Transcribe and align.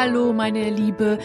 Hallo, 0.00 0.32
meine 0.32 0.70
Liebe. 0.70 1.18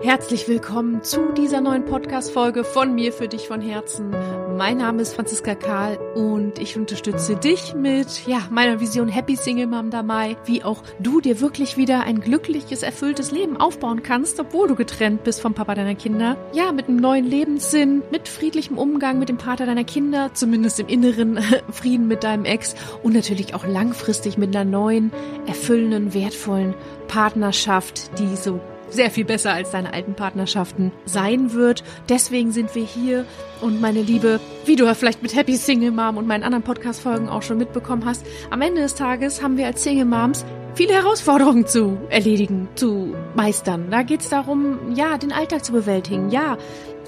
Herzlich 0.00 0.48
willkommen 0.48 1.02
zu 1.02 1.32
dieser 1.32 1.60
neuen 1.60 1.84
Podcast-Folge 1.84 2.64
von 2.64 2.94
mir 2.94 3.12
für 3.12 3.28
dich 3.28 3.48
von 3.48 3.60
Herzen. 3.60 4.14
Mein 4.56 4.78
Name 4.78 5.02
ist 5.02 5.14
Franziska 5.14 5.56
Karl 5.56 5.98
und 6.14 6.60
ich 6.60 6.76
unterstütze 6.76 7.34
dich 7.34 7.74
mit, 7.74 8.24
ja, 8.28 8.38
meiner 8.50 8.78
Vision 8.78 9.08
Happy 9.08 9.34
Single 9.34 9.66
Mom 9.66 9.90
dabei, 9.90 10.36
wie 10.44 10.62
auch 10.62 10.84
du 11.00 11.20
dir 11.20 11.40
wirklich 11.40 11.76
wieder 11.76 12.04
ein 12.04 12.20
glückliches, 12.20 12.84
erfülltes 12.84 13.32
Leben 13.32 13.56
aufbauen 13.56 14.04
kannst, 14.04 14.38
obwohl 14.38 14.68
du 14.68 14.76
getrennt 14.76 15.24
bist 15.24 15.40
vom 15.40 15.54
Papa 15.54 15.74
deiner 15.74 15.96
Kinder. 15.96 16.36
Ja, 16.52 16.70
mit 16.70 16.86
einem 16.88 16.98
neuen 16.98 17.24
Lebenssinn, 17.24 18.02
mit 18.12 18.28
friedlichem 18.28 18.78
Umgang 18.78 19.18
mit 19.18 19.28
dem 19.28 19.40
Vater 19.40 19.66
deiner 19.66 19.84
Kinder, 19.84 20.30
zumindest 20.34 20.78
im 20.78 20.86
inneren 20.86 21.40
Frieden 21.72 22.06
mit 22.06 22.22
deinem 22.22 22.44
Ex 22.44 22.76
und 23.02 23.12
natürlich 23.12 23.54
auch 23.54 23.66
langfristig 23.66 24.38
mit 24.38 24.54
einer 24.54 24.70
neuen, 24.70 25.10
erfüllenden, 25.46 26.14
wertvollen 26.14 26.74
Partnerschaft, 27.08 28.20
die 28.20 28.36
so 28.36 28.60
sehr 28.94 29.10
viel 29.10 29.24
besser 29.24 29.52
als 29.52 29.70
deine 29.70 29.92
alten 29.92 30.14
Partnerschaften 30.14 30.92
sein 31.04 31.52
wird. 31.52 31.84
Deswegen 32.08 32.52
sind 32.52 32.74
wir 32.74 32.84
hier 32.84 33.26
und 33.60 33.80
meine 33.80 34.02
Liebe, 34.02 34.40
wie 34.64 34.76
du 34.76 34.84
ja 34.84 34.94
vielleicht 34.94 35.22
mit 35.22 35.34
Happy 35.34 35.56
Single 35.56 35.90
Mom 35.90 36.16
und 36.16 36.26
meinen 36.26 36.44
anderen 36.44 36.64
Podcast-Folgen 36.64 37.28
auch 37.28 37.42
schon 37.42 37.58
mitbekommen 37.58 38.04
hast, 38.04 38.24
am 38.50 38.62
Ende 38.62 38.82
des 38.82 38.94
Tages 38.94 39.42
haben 39.42 39.56
wir 39.56 39.66
als 39.66 39.82
Single 39.82 40.06
Moms 40.06 40.44
viele 40.74 40.94
Herausforderungen 40.94 41.66
zu 41.66 41.98
erledigen, 42.10 42.68
zu 42.74 43.14
meistern. 43.34 43.88
Da 43.90 44.02
geht 44.02 44.20
es 44.20 44.28
darum, 44.28 44.94
ja, 44.94 45.18
den 45.18 45.32
Alltag 45.32 45.64
zu 45.64 45.72
bewältigen, 45.72 46.30
ja, 46.30 46.56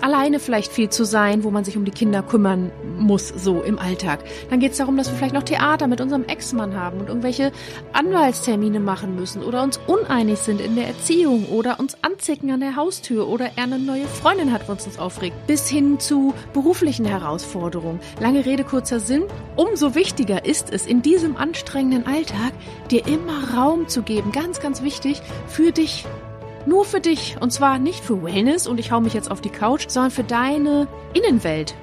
alleine 0.02 0.40
vielleicht 0.40 0.72
viel 0.72 0.88
zu 0.88 1.04
sein, 1.04 1.44
wo 1.44 1.50
man 1.50 1.64
sich 1.64 1.76
um 1.76 1.84
die 1.84 1.90
Kinder 1.90 2.22
kümmern 2.22 2.70
muss, 2.98 3.28
so 3.28 3.62
im 3.62 3.78
Alltag. 3.78 4.20
Dann 4.50 4.60
geht 4.60 4.72
es 4.72 4.78
darum, 4.78 4.96
dass 4.96 5.10
wir 5.10 5.16
vielleicht 5.16 5.34
noch 5.34 5.42
Theater 5.42 5.86
mit 5.86 6.00
unserem 6.00 6.24
Ex-Mann 6.24 6.74
haben 6.74 6.98
und 7.00 7.08
irgendwelche 7.08 7.52
Anwaltstermine 7.92 8.80
machen 8.80 9.16
müssen 9.16 9.42
oder 9.42 9.62
uns 9.62 9.78
uneinig 9.86 10.38
sind 10.38 10.60
in 10.60 10.76
der 10.76 10.88
Erziehung 10.88 11.46
oder 11.46 11.78
uns 11.80 11.96
anzicken 12.02 12.50
an 12.50 12.60
der 12.60 12.76
Haustür 12.76 13.28
oder 13.28 13.50
er 13.56 13.64
eine 13.64 13.78
neue 13.78 14.06
Freundin 14.06 14.52
hat, 14.52 14.68
was 14.68 14.86
uns 14.86 14.98
aufregt, 14.98 15.46
bis 15.46 15.68
hin 15.68 15.98
zu 15.98 16.34
beruflichen 16.52 17.04
Herausforderungen. 17.04 18.00
Lange 18.20 18.44
Rede, 18.44 18.64
kurzer 18.64 19.00
Sinn. 19.00 19.24
Umso 19.56 19.94
wichtiger 19.94 20.44
ist 20.44 20.72
es, 20.72 20.86
in 20.86 21.02
diesem 21.02 21.36
anstrengenden 21.36 22.06
Alltag 22.06 22.52
dir 22.90 23.06
immer 23.06 23.54
Raum 23.54 23.88
zu 23.88 24.02
geben, 24.02 24.32
ganz, 24.32 24.60
ganz 24.60 24.82
wichtig, 24.82 25.20
für 25.48 25.72
dich 25.72 26.04
nur 26.66 26.84
für 26.84 27.00
dich. 27.00 27.36
Und 27.40 27.52
zwar 27.52 27.78
nicht 27.78 28.04
für 28.04 28.22
Wellness 28.22 28.66
und 28.66 28.78
ich 28.78 28.92
hau 28.92 29.00
mich 29.00 29.14
jetzt 29.14 29.30
auf 29.30 29.40
die 29.40 29.50
Couch, 29.50 29.86
sondern 29.88 30.10
für 30.10 30.24
deine 30.24 30.88
Innenwelt. 31.14 31.74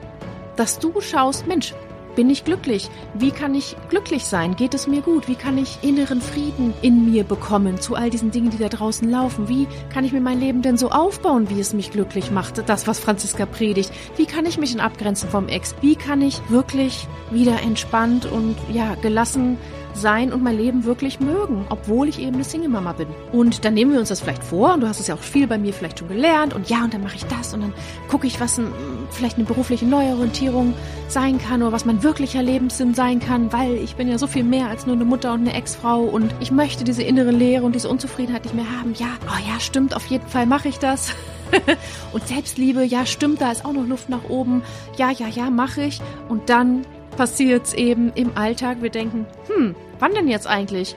Dass 0.55 0.79
du 0.79 1.01
schaust, 1.01 1.47
Mensch, 1.47 1.73
bin 2.15 2.29
ich 2.29 2.45
glücklich? 2.45 2.89
Wie 3.15 3.31
kann 3.31 3.55
ich 3.55 3.75
glücklich 3.89 4.25
sein? 4.25 4.55
Geht 4.55 4.75
es 4.75 4.85
mir 4.85 5.01
gut? 5.01 5.27
Wie 5.27 5.35
kann 5.35 5.57
ich 5.57 5.79
inneren 5.81 6.21
Frieden 6.21 6.73
in 6.83 7.11
mir 7.11 7.23
bekommen 7.23 7.81
zu 7.81 7.95
all 7.95 8.11
diesen 8.11 8.29
Dingen, 8.29 8.51
die 8.51 8.59
da 8.59 8.69
draußen 8.69 9.09
laufen? 9.09 9.49
Wie 9.49 9.67
kann 9.91 10.05
ich 10.05 10.13
mir 10.13 10.21
mein 10.21 10.39
Leben 10.39 10.61
denn 10.61 10.77
so 10.77 10.89
aufbauen, 10.89 11.49
wie 11.49 11.59
es 11.59 11.73
mich 11.73 11.91
glücklich 11.91 12.29
macht? 12.29 12.69
Das, 12.69 12.85
was 12.85 12.99
Franziska 12.99 13.47
predigt. 13.47 13.91
Wie 14.15 14.27
kann 14.27 14.45
ich 14.45 14.59
mich 14.59 14.71
denn 14.71 14.81
abgrenzen 14.81 15.29
vom 15.29 15.47
Ex? 15.47 15.73
Wie 15.81 15.95
kann 15.95 16.21
ich 16.21 16.39
wirklich 16.49 17.07
wieder 17.31 17.61
entspannt 17.63 18.25
und 18.27 18.57
ja, 18.71 18.93
gelassen 18.95 19.57
sein 19.93 20.33
und 20.33 20.43
mein 20.43 20.57
Leben 20.57 20.85
wirklich 20.85 21.19
mögen, 21.19 21.65
obwohl 21.69 22.07
ich 22.09 22.19
eben 22.19 22.35
eine 22.35 22.43
Single-Mama 22.43 22.93
bin. 22.93 23.07
Und 23.31 23.65
dann 23.65 23.73
nehmen 23.73 23.91
wir 23.91 23.99
uns 23.99 24.09
das 24.09 24.21
vielleicht 24.21 24.43
vor 24.43 24.73
und 24.73 24.81
du 24.81 24.87
hast 24.87 24.99
es 24.99 25.07
ja 25.07 25.15
auch 25.15 25.19
viel 25.19 25.47
bei 25.47 25.57
mir 25.57 25.73
vielleicht 25.73 25.99
schon 25.99 26.07
gelernt 26.07 26.53
und 26.53 26.69
ja, 26.69 26.83
und 26.83 26.93
dann 26.93 27.03
mache 27.03 27.15
ich 27.15 27.25
das 27.25 27.53
und 27.53 27.61
dann 27.61 27.73
gucke 28.09 28.27
ich, 28.27 28.39
was 28.39 28.57
ein, 28.57 28.67
vielleicht 29.11 29.37
eine 29.37 29.45
berufliche 29.45 29.85
Neuorientierung 29.85 30.73
sein 31.07 31.37
kann 31.37 31.61
oder 31.61 31.71
was 31.71 31.85
mein 31.85 32.03
wirklicher 32.03 32.41
Lebenssinn 32.41 32.93
sein 32.93 33.19
kann, 33.19 33.53
weil 33.53 33.75
ich 33.75 33.95
bin 33.95 34.07
ja 34.07 34.17
so 34.17 34.27
viel 34.27 34.43
mehr 34.43 34.69
als 34.69 34.85
nur 34.85 34.95
eine 34.95 35.05
Mutter 35.05 35.33
und 35.33 35.41
eine 35.41 35.53
Ex-Frau 35.53 36.01
und 36.01 36.33
ich 36.39 36.51
möchte 36.51 36.83
diese 36.83 37.03
innere 37.03 37.31
Leere 37.31 37.63
und 37.63 37.75
diese 37.75 37.89
Unzufriedenheit 37.89 38.43
nicht 38.43 38.55
mehr 38.55 38.79
haben. 38.79 38.93
Ja, 38.97 39.07
oh 39.27 39.49
ja, 39.49 39.59
stimmt, 39.59 39.95
auf 39.95 40.05
jeden 40.07 40.27
Fall 40.27 40.45
mache 40.45 40.67
ich 40.67 40.79
das. 40.79 41.13
und 42.13 42.27
Selbstliebe, 42.27 42.83
ja, 42.83 43.05
stimmt, 43.05 43.41
da 43.41 43.51
ist 43.51 43.65
auch 43.65 43.73
noch 43.73 43.87
Luft 43.87 44.09
nach 44.09 44.29
oben. 44.29 44.63
Ja, 44.97 45.11
ja, 45.11 45.27
ja, 45.27 45.49
mache 45.49 45.83
ich. 45.83 46.01
Und 46.29 46.49
dann 46.49 46.85
passiert 47.15 47.67
es 47.67 47.73
eben 47.73 48.11
im 48.13 48.37
Alltag. 48.37 48.77
Wir 48.81 48.89
denken, 48.89 49.25
hm, 49.47 49.75
wann 49.99 50.13
denn 50.13 50.27
jetzt 50.27 50.47
eigentlich? 50.47 50.95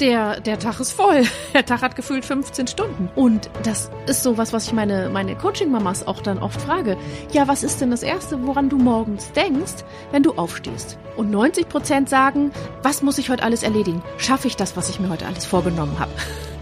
Der, 0.00 0.40
der 0.40 0.60
Tag 0.60 0.78
ist 0.78 0.92
voll. 0.92 1.24
Der 1.54 1.66
Tag 1.66 1.82
hat 1.82 1.96
gefühlt 1.96 2.24
15 2.24 2.68
Stunden. 2.68 3.08
Und 3.16 3.50
das 3.64 3.90
ist 4.06 4.22
so 4.22 4.38
was, 4.38 4.52
was 4.52 4.66
ich 4.66 4.72
meine, 4.72 5.08
meine 5.08 5.34
Coaching-Mamas 5.34 6.06
auch 6.06 6.20
dann 6.20 6.38
oft 6.38 6.60
frage. 6.60 6.96
Ja, 7.32 7.48
was 7.48 7.64
ist 7.64 7.80
denn 7.80 7.90
das 7.90 8.04
Erste, 8.04 8.46
woran 8.46 8.68
du 8.68 8.78
morgens 8.78 9.32
denkst, 9.32 9.84
wenn 10.12 10.22
du 10.22 10.34
aufstehst? 10.34 10.98
Und 11.16 11.32
90 11.32 11.68
Prozent 11.68 12.08
sagen, 12.08 12.52
was 12.82 13.02
muss 13.02 13.18
ich 13.18 13.28
heute 13.28 13.42
alles 13.42 13.64
erledigen? 13.64 14.02
Schaffe 14.18 14.46
ich 14.46 14.54
das, 14.54 14.76
was 14.76 14.88
ich 14.88 15.00
mir 15.00 15.08
heute 15.08 15.26
alles 15.26 15.46
vorgenommen 15.46 15.98
habe? 15.98 16.12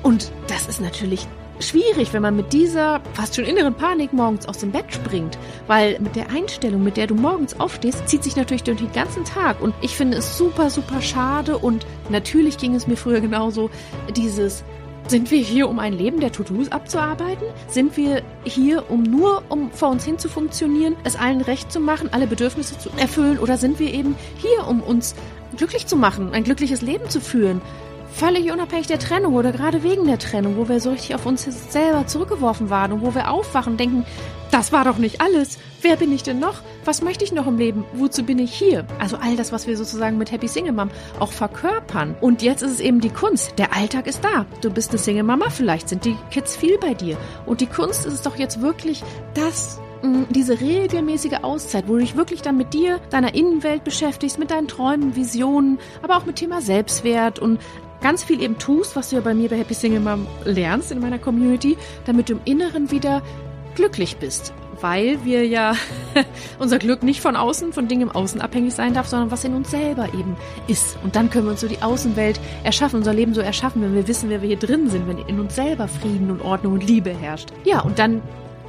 Und 0.02 0.32
das 0.48 0.66
ist 0.66 0.80
natürlich 0.80 1.28
schwierig, 1.60 2.12
wenn 2.12 2.22
man 2.22 2.36
mit 2.36 2.52
dieser 2.52 3.00
fast 3.14 3.36
schon 3.36 3.44
inneren 3.44 3.74
Panik 3.74 4.12
morgens 4.12 4.46
aus 4.46 4.58
dem 4.58 4.72
Bett 4.72 4.92
springt, 4.92 5.38
weil 5.66 5.98
mit 6.00 6.16
der 6.16 6.30
Einstellung, 6.30 6.82
mit 6.82 6.96
der 6.96 7.06
du 7.06 7.14
morgens 7.14 7.58
aufstehst, 7.58 8.08
zieht 8.08 8.24
sich 8.24 8.36
natürlich 8.36 8.64
durch 8.64 8.78
den 8.78 8.92
ganzen 8.92 9.24
Tag 9.24 9.60
und 9.60 9.74
ich 9.80 9.96
finde 9.96 10.18
es 10.18 10.36
super, 10.36 10.70
super 10.70 11.00
schade 11.00 11.58
und 11.58 11.86
natürlich 12.08 12.58
ging 12.58 12.74
es 12.74 12.86
mir 12.86 12.96
früher 12.96 13.20
genauso, 13.20 13.70
dieses 14.14 14.64
sind 15.08 15.30
wir 15.30 15.38
hier, 15.38 15.68
um 15.68 15.78
ein 15.78 15.92
Leben 15.92 16.18
der 16.18 16.32
To-Dos 16.32 16.72
abzuarbeiten? 16.72 17.46
Sind 17.68 17.96
wir 17.96 18.22
hier, 18.42 18.90
um 18.90 19.04
nur 19.04 19.44
um 19.48 19.70
vor 19.70 19.90
uns 19.90 20.04
hin 20.04 20.18
zu 20.18 20.28
funktionieren, 20.28 20.96
es 21.04 21.14
allen 21.14 21.42
recht 21.42 21.70
zu 21.70 21.78
machen, 21.78 22.08
alle 22.10 22.26
Bedürfnisse 22.26 22.76
zu 22.76 22.90
erfüllen? 22.96 23.38
Oder 23.38 23.56
sind 23.56 23.78
wir 23.78 23.94
eben 23.94 24.16
hier, 24.36 24.66
um 24.66 24.82
uns 24.82 25.14
glücklich 25.56 25.86
zu 25.86 25.94
machen, 25.94 26.32
ein 26.32 26.42
glückliches 26.42 26.82
Leben 26.82 27.08
zu 27.08 27.20
führen? 27.20 27.60
Völlig 28.16 28.50
unabhängig 28.50 28.86
der 28.86 28.98
Trennung 28.98 29.34
oder 29.34 29.52
gerade 29.52 29.82
wegen 29.82 30.06
der 30.06 30.18
Trennung, 30.18 30.56
wo 30.56 30.68
wir 30.68 30.80
so 30.80 30.90
richtig 30.90 31.14
auf 31.14 31.26
uns 31.26 31.44
selber 31.70 32.06
zurückgeworfen 32.06 32.70
waren 32.70 32.92
und 32.92 33.02
wo 33.02 33.14
wir 33.14 33.30
aufwachen 33.30 33.72
und 33.72 33.80
denken, 33.80 34.06
das 34.50 34.72
war 34.72 34.84
doch 34.84 34.96
nicht 34.96 35.20
alles. 35.20 35.58
Wer 35.82 35.96
bin 35.96 36.12
ich 36.12 36.22
denn 36.22 36.38
noch? 36.38 36.62
Was 36.84 37.02
möchte 37.02 37.24
ich 37.24 37.32
noch 37.32 37.46
im 37.46 37.58
Leben? 37.58 37.84
Wozu 37.92 38.22
bin 38.22 38.38
ich 38.38 38.54
hier? 38.54 38.86
Also 38.98 39.18
all 39.18 39.36
das, 39.36 39.52
was 39.52 39.66
wir 39.66 39.76
sozusagen 39.76 40.16
mit 40.16 40.32
Happy 40.32 40.48
Single 40.48 40.72
Mom 40.72 40.90
auch 41.20 41.32
verkörpern. 41.32 42.16
Und 42.20 42.40
jetzt 42.40 42.62
ist 42.62 42.72
es 42.72 42.80
eben 42.80 43.00
die 43.00 43.10
Kunst. 43.10 43.58
Der 43.58 43.76
Alltag 43.76 44.06
ist 44.06 44.24
da. 44.24 44.46
Du 44.62 44.70
bist 44.70 44.90
eine 44.90 44.98
Single 44.98 45.24
Mama, 45.24 45.50
vielleicht 45.50 45.88
sind 45.90 46.06
die 46.06 46.16
Kids 46.30 46.56
viel 46.56 46.78
bei 46.78 46.94
dir. 46.94 47.18
Und 47.44 47.60
die 47.60 47.66
Kunst 47.66 48.06
ist 48.06 48.14
es 48.14 48.22
doch 48.22 48.36
jetzt 48.36 48.62
wirklich, 48.62 49.02
das 49.34 49.78
mm, 50.02 50.22
diese 50.30 50.58
regelmäßige 50.58 51.42
Auszeit, 51.42 51.86
wo 51.86 51.94
du 51.94 52.00
dich 52.00 52.16
wirklich 52.16 52.40
dann 52.40 52.56
mit 52.56 52.72
dir, 52.72 52.98
deiner 53.10 53.34
Innenwelt 53.34 53.84
beschäftigst, 53.84 54.38
mit 54.38 54.50
deinen 54.50 54.68
Träumen, 54.68 55.16
Visionen, 55.16 55.78
aber 56.02 56.16
auch 56.16 56.24
mit 56.24 56.36
Thema 56.36 56.62
Selbstwert 56.62 57.38
und 57.38 57.60
ganz 58.00 58.24
viel 58.24 58.42
eben 58.42 58.58
tust, 58.58 58.96
was 58.96 59.10
du 59.10 59.16
ja 59.16 59.22
bei 59.22 59.34
mir 59.34 59.48
bei 59.48 59.58
Happy 59.58 59.74
Single 59.74 60.00
Mom 60.00 60.26
lernst 60.44 60.92
in 60.92 61.00
meiner 61.00 61.18
Community, 61.18 61.76
damit 62.04 62.28
du 62.28 62.34
im 62.34 62.40
Inneren 62.44 62.90
wieder 62.90 63.22
glücklich 63.74 64.16
bist. 64.16 64.52
Weil 64.80 65.24
wir 65.24 65.46
ja 65.46 65.74
unser 66.58 66.78
Glück 66.78 67.02
nicht 67.02 67.22
von 67.22 67.34
außen, 67.34 67.72
von 67.72 67.88
Dingen 67.88 68.02
im 68.02 68.10
Außen 68.10 68.42
abhängig 68.42 68.74
sein 68.74 68.92
darf, 68.92 69.06
sondern 69.06 69.30
was 69.30 69.44
in 69.44 69.54
uns 69.54 69.70
selber 69.70 70.06
eben 70.08 70.36
ist. 70.66 70.98
Und 71.02 71.16
dann 71.16 71.30
können 71.30 71.46
wir 71.46 71.52
uns 71.52 71.62
so 71.62 71.68
die 71.68 71.80
Außenwelt 71.80 72.38
erschaffen, 72.62 72.98
unser 72.98 73.14
Leben 73.14 73.32
so 73.32 73.40
erschaffen, 73.40 73.80
wenn 73.80 73.94
wir 73.94 74.06
wissen, 74.06 74.28
wer 74.28 74.42
wir 74.42 74.48
hier 74.48 74.58
drin 74.58 74.90
sind, 74.90 75.08
wenn 75.08 75.18
in 75.18 75.40
uns 75.40 75.54
selber 75.54 75.88
Frieden 75.88 76.30
und 76.30 76.42
Ordnung 76.42 76.74
und 76.74 76.86
Liebe 76.86 77.10
herrscht. 77.10 77.48
Ja, 77.64 77.80
und 77.80 77.98
dann 77.98 78.20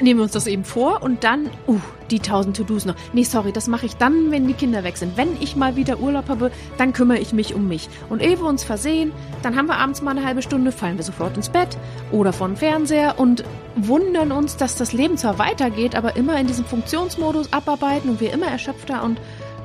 nehmen 0.02 0.19
wir 0.19 0.24
uns 0.24 0.34
das 0.34 0.47
eben 0.47 0.63
vor 0.63 1.02
und 1.02 1.24
dann, 1.24 1.50
uh, 1.68 1.80
die 2.12 2.19
tausend 2.19 2.56
To-Dos 2.56 2.85
noch. 2.85 2.96
Nee, 3.13 3.24
sorry, 3.24 3.52
das 3.52 3.68
mache 3.68 3.85
ich 3.85 3.97
dann, 3.97 4.31
wenn 4.31 4.47
die 4.47 4.53
Kinder 4.53 4.84
weg 4.84 4.97
sind. 4.97 5.18
Wenn 5.18 5.30
ich 5.41 5.56
mal 5.56 5.75
wieder 5.75 6.00
Urlaub 6.00 6.30
habe, 6.30 6.52
dann 6.78 6.94
kümmere 6.94 7.19
ich 7.19 7.34
mich 7.34 7.53
um 7.53 7.68
mich. 7.68 7.90
Und 8.09 8.22
ehe 8.22 8.40
wir 8.40 8.46
uns 8.46 8.63
versehen, 8.63 9.12
dann 9.44 9.56
haben 9.56 9.68
wir 9.68 9.78
abends 9.78 10.02
mal 10.02 10.12
eine 10.12 10.25
halbe 10.25 10.41
Stunde, 10.41 10.72
fallen 10.72 10.97
wir 10.97 11.03
sofort 11.03 11.36
ins 11.36 11.50
Bett 11.50 11.78
oder 12.12 12.34
vor 12.34 12.47
den 12.47 12.57
Fernseher 12.57 13.19
und 13.19 13.44
wundern 13.75 14.31
uns, 14.31 14.57
dass 14.57 14.75
das 14.75 14.94
Leben 14.94 15.18
zwar 15.18 15.40
weitergeht, 15.40 15.96
aber 15.96 16.16
immer 16.16 16.40
in 16.40 16.47
diesem 16.47 16.66
Funktionsmodus 16.66 17.53
abarbeiten 17.53 18.09
und 18.09 18.22
wir 18.22 18.34
immer 18.34 18.47
erschöpfter 18.47 19.03
und 19.03 19.19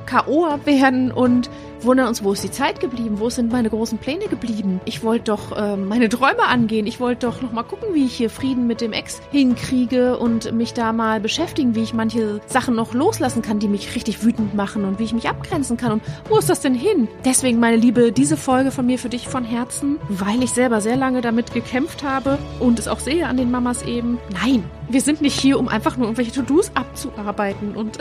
K.O. 0.05 0.59
werden 0.65 1.11
und 1.11 1.49
wundern 1.85 2.07
uns, 2.07 2.23
wo 2.23 2.33
ist 2.33 2.43
die 2.43 2.51
Zeit 2.51 2.79
geblieben? 2.79 3.19
Wo 3.19 3.29
sind 3.29 3.51
meine 3.51 3.69
großen 3.69 3.97
Pläne 3.97 4.27
geblieben? 4.27 4.79
Ich 4.85 5.03
wollte 5.03 5.25
doch 5.25 5.51
äh, 5.55 5.75
meine 5.75 6.09
Träume 6.09 6.43
angehen. 6.43 6.87
Ich 6.87 6.99
wollte 6.99 7.27
doch 7.27 7.41
noch 7.41 7.51
mal 7.51 7.63
gucken, 7.63 7.89
wie 7.93 8.05
ich 8.05 8.15
hier 8.15 8.29
Frieden 8.29 8.67
mit 8.67 8.81
dem 8.81 8.93
Ex 8.93 9.21
hinkriege 9.31 10.17
und 10.17 10.51
mich 10.53 10.73
da 10.73 10.93
mal 10.93 11.19
beschäftigen, 11.19 11.75
wie 11.75 11.83
ich 11.83 11.93
manche 11.93 12.41
Sachen 12.47 12.75
noch 12.75 12.93
loslassen 12.93 13.41
kann, 13.41 13.59
die 13.59 13.67
mich 13.67 13.95
richtig 13.95 14.23
wütend 14.23 14.55
machen 14.55 14.85
und 14.85 14.99
wie 14.99 15.03
ich 15.03 15.13
mich 15.13 15.29
abgrenzen 15.29 15.77
kann. 15.77 15.93
Und 15.93 16.03
wo 16.29 16.37
ist 16.37 16.49
das 16.49 16.61
denn 16.61 16.75
hin? 16.75 17.07
Deswegen, 17.25 17.59
meine 17.59 17.77
Liebe, 17.77 18.11
diese 18.11 18.37
Folge 18.37 18.71
von 18.71 18.85
mir 18.85 18.99
für 18.99 19.09
dich 19.09 19.27
von 19.27 19.43
Herzen, 19.43 19.97
weil 20.09 20.43
ich 20.43 20.51
selber 20.51 20.81
sehr 20.81 20.95
lange 20.95 21.21
damit 21.21 21.53
gekämpft 21.53 22.03
habe 22.03 22.37
und 22.59 22.79
es 22.79 22.87
auch 22.87 22.99
sehe 22.99 23.27
an 23.27 23.37
den 23.37 23.51
Mamas 23.51 23.83
eben. 23.83 24.19
Nein, 24.31 24.63
wir 24.89 25.01
sind 25.01 25.21
nicht 25.21 25.39
hier, 25.39 25.59
um 25.59 25.67
einfach 25.67 25.97
nur 25.97 26.07
irgendwelche 26.07 26.31
To-Dos 26.31 26.71
abzuarbeiten. 26.75 27.75
Und 27.75 27.97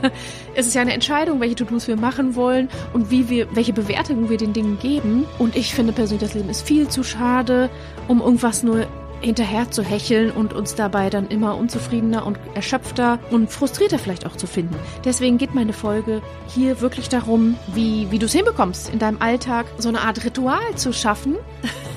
es 0.54 0.66
ist 0.66 0.74
ja 0.74 0.82
eine 0.82 0.94
Entscheidung, 0.94 1.40
welche 1.40 1.56
To-Dos 1.56 1.88
wir 1.88 1.96
machen 1.96 2.34
wollen 2.34 2.68
und 2.92 3.10
wie 3.10 3.19
wir, 3.28 3.54
welche 3.54 3.72
Bewertung 3.72 4.30
wir 4.30 4.36
den 4.36 4.52
Dingen 4.52 4.78
geben. 4.78 5.26
Und 5.38 5.56
ich 5.56 5.74
finde 5.74 5.92
persönlich, 5.92 6.22
das 6.22 6.34
Leben 6.34 6.48
ist 6.48 6.62
viel 6.62 6.88
zu 6.88 7.02
schade, 7.02 7.70
um 8.08 8.20
irgendwas 8.20 8.62
nur 8.62 8.86
hinterher 9.20 9.70
zu 9.70 9.82
hecheln 9.82 10.30
und 10.30 10.52
uns 10.52 10.74
dabei 10.74 11.10
dann 11.10 11.28
immer 11.28 11.56
unzufriedener 11.56 12.26
und 12.26 12.38
erschöpfter 12.54 13.18
und 13.30 13.50
frustrierter 13.50 13.98
vielleicht 13.98 14.26
auch 14.26 14.36
zu 14.36 14.46
finden. 14.46 14.74
Deswegen 15.04 15.38
geht 15.38 15.54
meine 15.54 15.72
Folge 15.72 16.22
hier 16.48 16.80
wirklich 16.80 17.08
darum, 17.08 17.56
wie, 17.74 18.10
wie 18.10 18.18
du 18.18 18.26
es 18.26 18.32
hinbekommst, 18.32 18.90
in 18.92 18.98
deinem 18.98 19.20
Alltag 19.20 19.66
so 19.78 19.88
eine 19.88 20.00
Art 20.00 20.24
Ritual 20.24 20.74
zu 20.76 20.92
schaffen, 20.92 21.36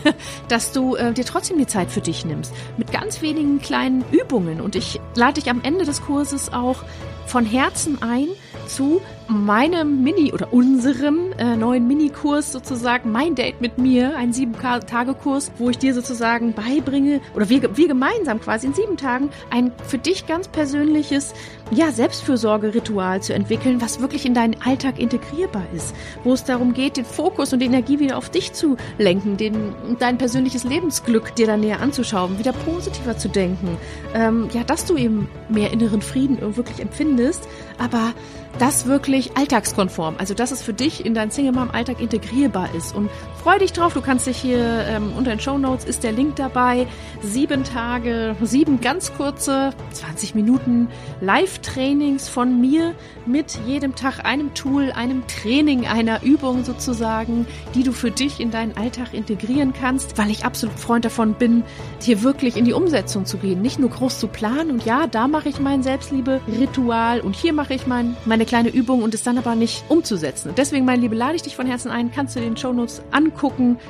dass 0.50 0.72
du 0.72 0.96
äh, 0.96 1.14
dir 1.14 1.26
trotzdem 1.26 1.58
die 1.58 1.68
Zeit 1.68 1.92
für 1.92 2.02
dich 2.02 2.26
nimmst. 2.26 2.54
Mit 2.78 2.92
ganz 2.92 3.22
wenigen 3.22 3.60
kleinen 3.60 4.04
Übungen. 4.12 4.60
Und 4.60 4.76
ich 4.76 5.00
lade 5.16 5.36
dich 5.36 5.50
am 5.50 5.62
Ende 5.64 5.86
des 5.86 6.02
Kurses 6.02 6.52
auch 6.52 6.84
von 7.26 7.46
Herzen 7.46 8.02
ein 8.02 8.28
zu 8.68 9.02
meinem 9.28 10.04
Mini- 10.04 10.34
oder 10.34 10.54
unserem 10.54 11.32
äh, 11.38 11.56
neuen 11.56 11.88
Minikurs 11.88 12.52
sozusagen, 12.52 13.12
mein 13.12 13.36
Date 13.36 13.62
mit 13.62 13.78
mir, 13.78 14.16
ein 14.18 14.34
sieben-Tage-Kurs, 14.34 15.52
wo 15.58 15.70
ich 15.70 15.78
dir 15.78 15.94
sozusagen 15.94 16.54
beibringe 16.54 17.22
oder 17.36 17.50
wir, 17.50 17.78
wir 17.78 17.88
gemeinsam 17.88 18.42
quasi 18.42 18.68
in 18.68 18.74
sieben 18.74 18.98
Tagen 18.98 19.30
ein 19.50 19.72
für 19.88 19.98
dich 19.98 20.28
ganz 20.28 20.48
persönliches 20.48 21.34
ja, 21.72 21.92
Selbstfürsorge-Ritual 21.92 23.22
zu 23.22 23.34
entwickeln, 23.34 23.82
was 23.82 24.00
wirklich 24.00 24.26
in 24.26 24.34
deinen 24.34 24.62
Alltag 24.62 25.00
integrierbar 25.00 25.64
ist, 25.74 25.96
wo 26.24 26.34
es 26.34 26.44
darum 26.44 26.74
geht, 26.74 26.98
den 26.98 27.06
Fokus 27.06 27.54
und 27.54 27.60
die 27.60 27.66
Energie 27.66 28.00
wieder 28.00 28.18
auf 28.18 28.30
dich 28.30 28.54
zu 28.54 28.78
lenken, 28.98 29.38
den, 29.38 29.76
dein 30.00 30.18
persönliches 30.18 30.64
Lebensglück 30.64 31.36
dir 31.36 31.48
dann 31.48 31.62
näher 31.62 31.82
anzuschauen, 31.82 32.38
wieder 32.40 32.54
positiver 32.54 33.18
zu 33.18 33.30
denken, 33.30 33.78
ähm, 34.14 34.50
ja, 34.54 34.64
dass 34.64 34.86
du 34.86 34.98
eben 34.98 35.30
mehr 35.50 35.72
inneren 35.72 36.02
Frieden 36.02 36.40
wirklich 36.56 36.80
empfindest, 36.80 37.48
aber 37.78 38.14
das 38.60 38.86
wirklich 38.86 39.13
alltagskonform, 39.38 40.16
also 40.18 40.34
dass 40.34 40.52
es 40.52 40.64
für 40.64 40.74
dich 40.74 41.06
in 41.06 41.14
dein 41.14 41.32
Single 41.32 41.54
Mom 41.54 41.70
Alltag 41.72 42.02
integrierbar 42.02 42.74
ist. 42.76 42.96
Und 42.96 43.10
freu 43.44 43.60
dich 43.60 43.74
drauf, 43.74 43.94
du 43.94 44.00
kannst 44.00 44.26
dich 44.26 44.38
hier 44.38 44.86
ähm, 44.88 45.12
unter 45.18 45.32
den 45.32 45.40
Show 45.42 45.58
Notes 45.58 45.84
ist 45.84 46.04
der 46.04 46.14
Link 46.14 46.38
dabei. 46.38 46.88
Sieben 47.22 47.66
Tage, 47.66 48.38
sieben 48.42 48.80
ganz 48.80 49.14
kurze, 49.14 49.72
20 49.92 50.34
Minuten 50.34 50.88
Live-Trainings 51.20 52.30
von 52.30 52.62
mir 52.62 52.96
mit 53.26 53.60
jedem 53.66 53.96
Tag 53.96 54.24
einem 54.24 54.54
Tool, 54.54 54.94
einem 54.94 55.28
Training, 55.28 55.88
einer 55.88 56.24
Übung 56.24 56.64
sozusagen, 56.64 57.46
die 57.76 57.84
du 57.84 57.92
für 57.92 58.12
dich 58.12 58.40
in 58.40 58.50
deinen 58.50 58.78
Alltag 58.78 59.14
integrieren 59.14 59.74
kannst, 59.74 60.18
weil 60.18 60.30
ich 60.30 60.46
absolut 60.46 60.80
Freund 60.80 61.04
davon 61.04 61.34
bin, 61.34 61.64
hier 62.02 62.24
wirklich 62.24 62.56
in 62.56 62.64
die 62.64 62.74
Umsetzung 62.74 63.26
zu 63.26 63.38
gehen, 63.38 63.62
nicht 63.62 63.78
nur 63.78 63.90
groß 63.90 64.20
zu 64.20 64.28
planen 64.28 64.72
und 64.72 64.86
ja, 64.86 65.06
da 65.08 65.28
mache 65.28 65.50
ich 65.50 65.60
mein 65.60 65.84
Selbstliebe-Ritual 65.84 67.20
und 67.20 67.36
hier 67.36 67.52
mache 67.52 67.74
ich 67.74 67.88
mein, 67.88 68.16
meine 68.24 68.44
eine 68.44 68.46
kleine 68.46 68.70
Übung 68.70 69.04
und 69.04 69.14
es 69.14 69.24
dann 69.24 69.38
aber 69.38 69.56
nicht 69.56 69.84
umzusetzen. 69.90 70.50
Und 70.50 70.58
deswegen, 70.58 70.86
mein 70.86 71.02
Liebe, 71.02 71.16
lade 71.16 71.36
ich 71.36 71.42
dich 71.42 71.56
von 71.56 71.66
Herzen 71.66 71.92
ein, 71.92 72.12
kannst 72.12 72.36
du 72.36 72.40
den 72.40 72.56
Shownotes 72.56 73.02
angucken. 73.12 73.33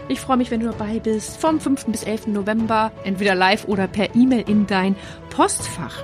Ich 0.08 0.20
freue 0.20 0.38
mich, 0.38 0.52
wenn 0.52 0.62
du 0.62 0.68
dabei 0.68 1.00
bist, 1.00 1.38
vom 1.38 1.60
5. 1.60 1.86
bis 1.86 2.04
11. 2.04 2.28
November, 2.28 2.92
entweder 3.04 3.36
live 3.36 3.68
oder 3.68 3.88
per 3.88 4.16
E-Mail 4.16 4.46
in 4.48 4.66
dein 4.66 4.96
Postfach. 5.30 6.04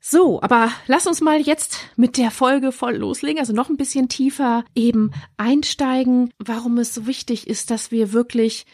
So, 0.00 0.40
aber 0.40 0.70
lass 0.86 1.08
uns 1.08 1.20
mal 1.20 1.40
jetzt 1.40 1.78
mit 1.96 2.16
der 2.16 2.30
Folge 2.30 2.70
voll 2.70 2.96
loslegen, 2.96 3.40
also 3.40 3.52
noch 3.52 3.68
ein 3.68 3.76
bisschen 3.76 4.08
tiefer 4.08 4.64
eben 4.76 5.10
einsteigen, 5.36 6.32
warum 6.38 6.78
es 6.78 6.94
so 6.94 7.08
wichtig 7.08 7.48
ist, 7.48 7.72
dass 7.72 7.90
wir 7.90 8.12
wirklich 8.12 8.66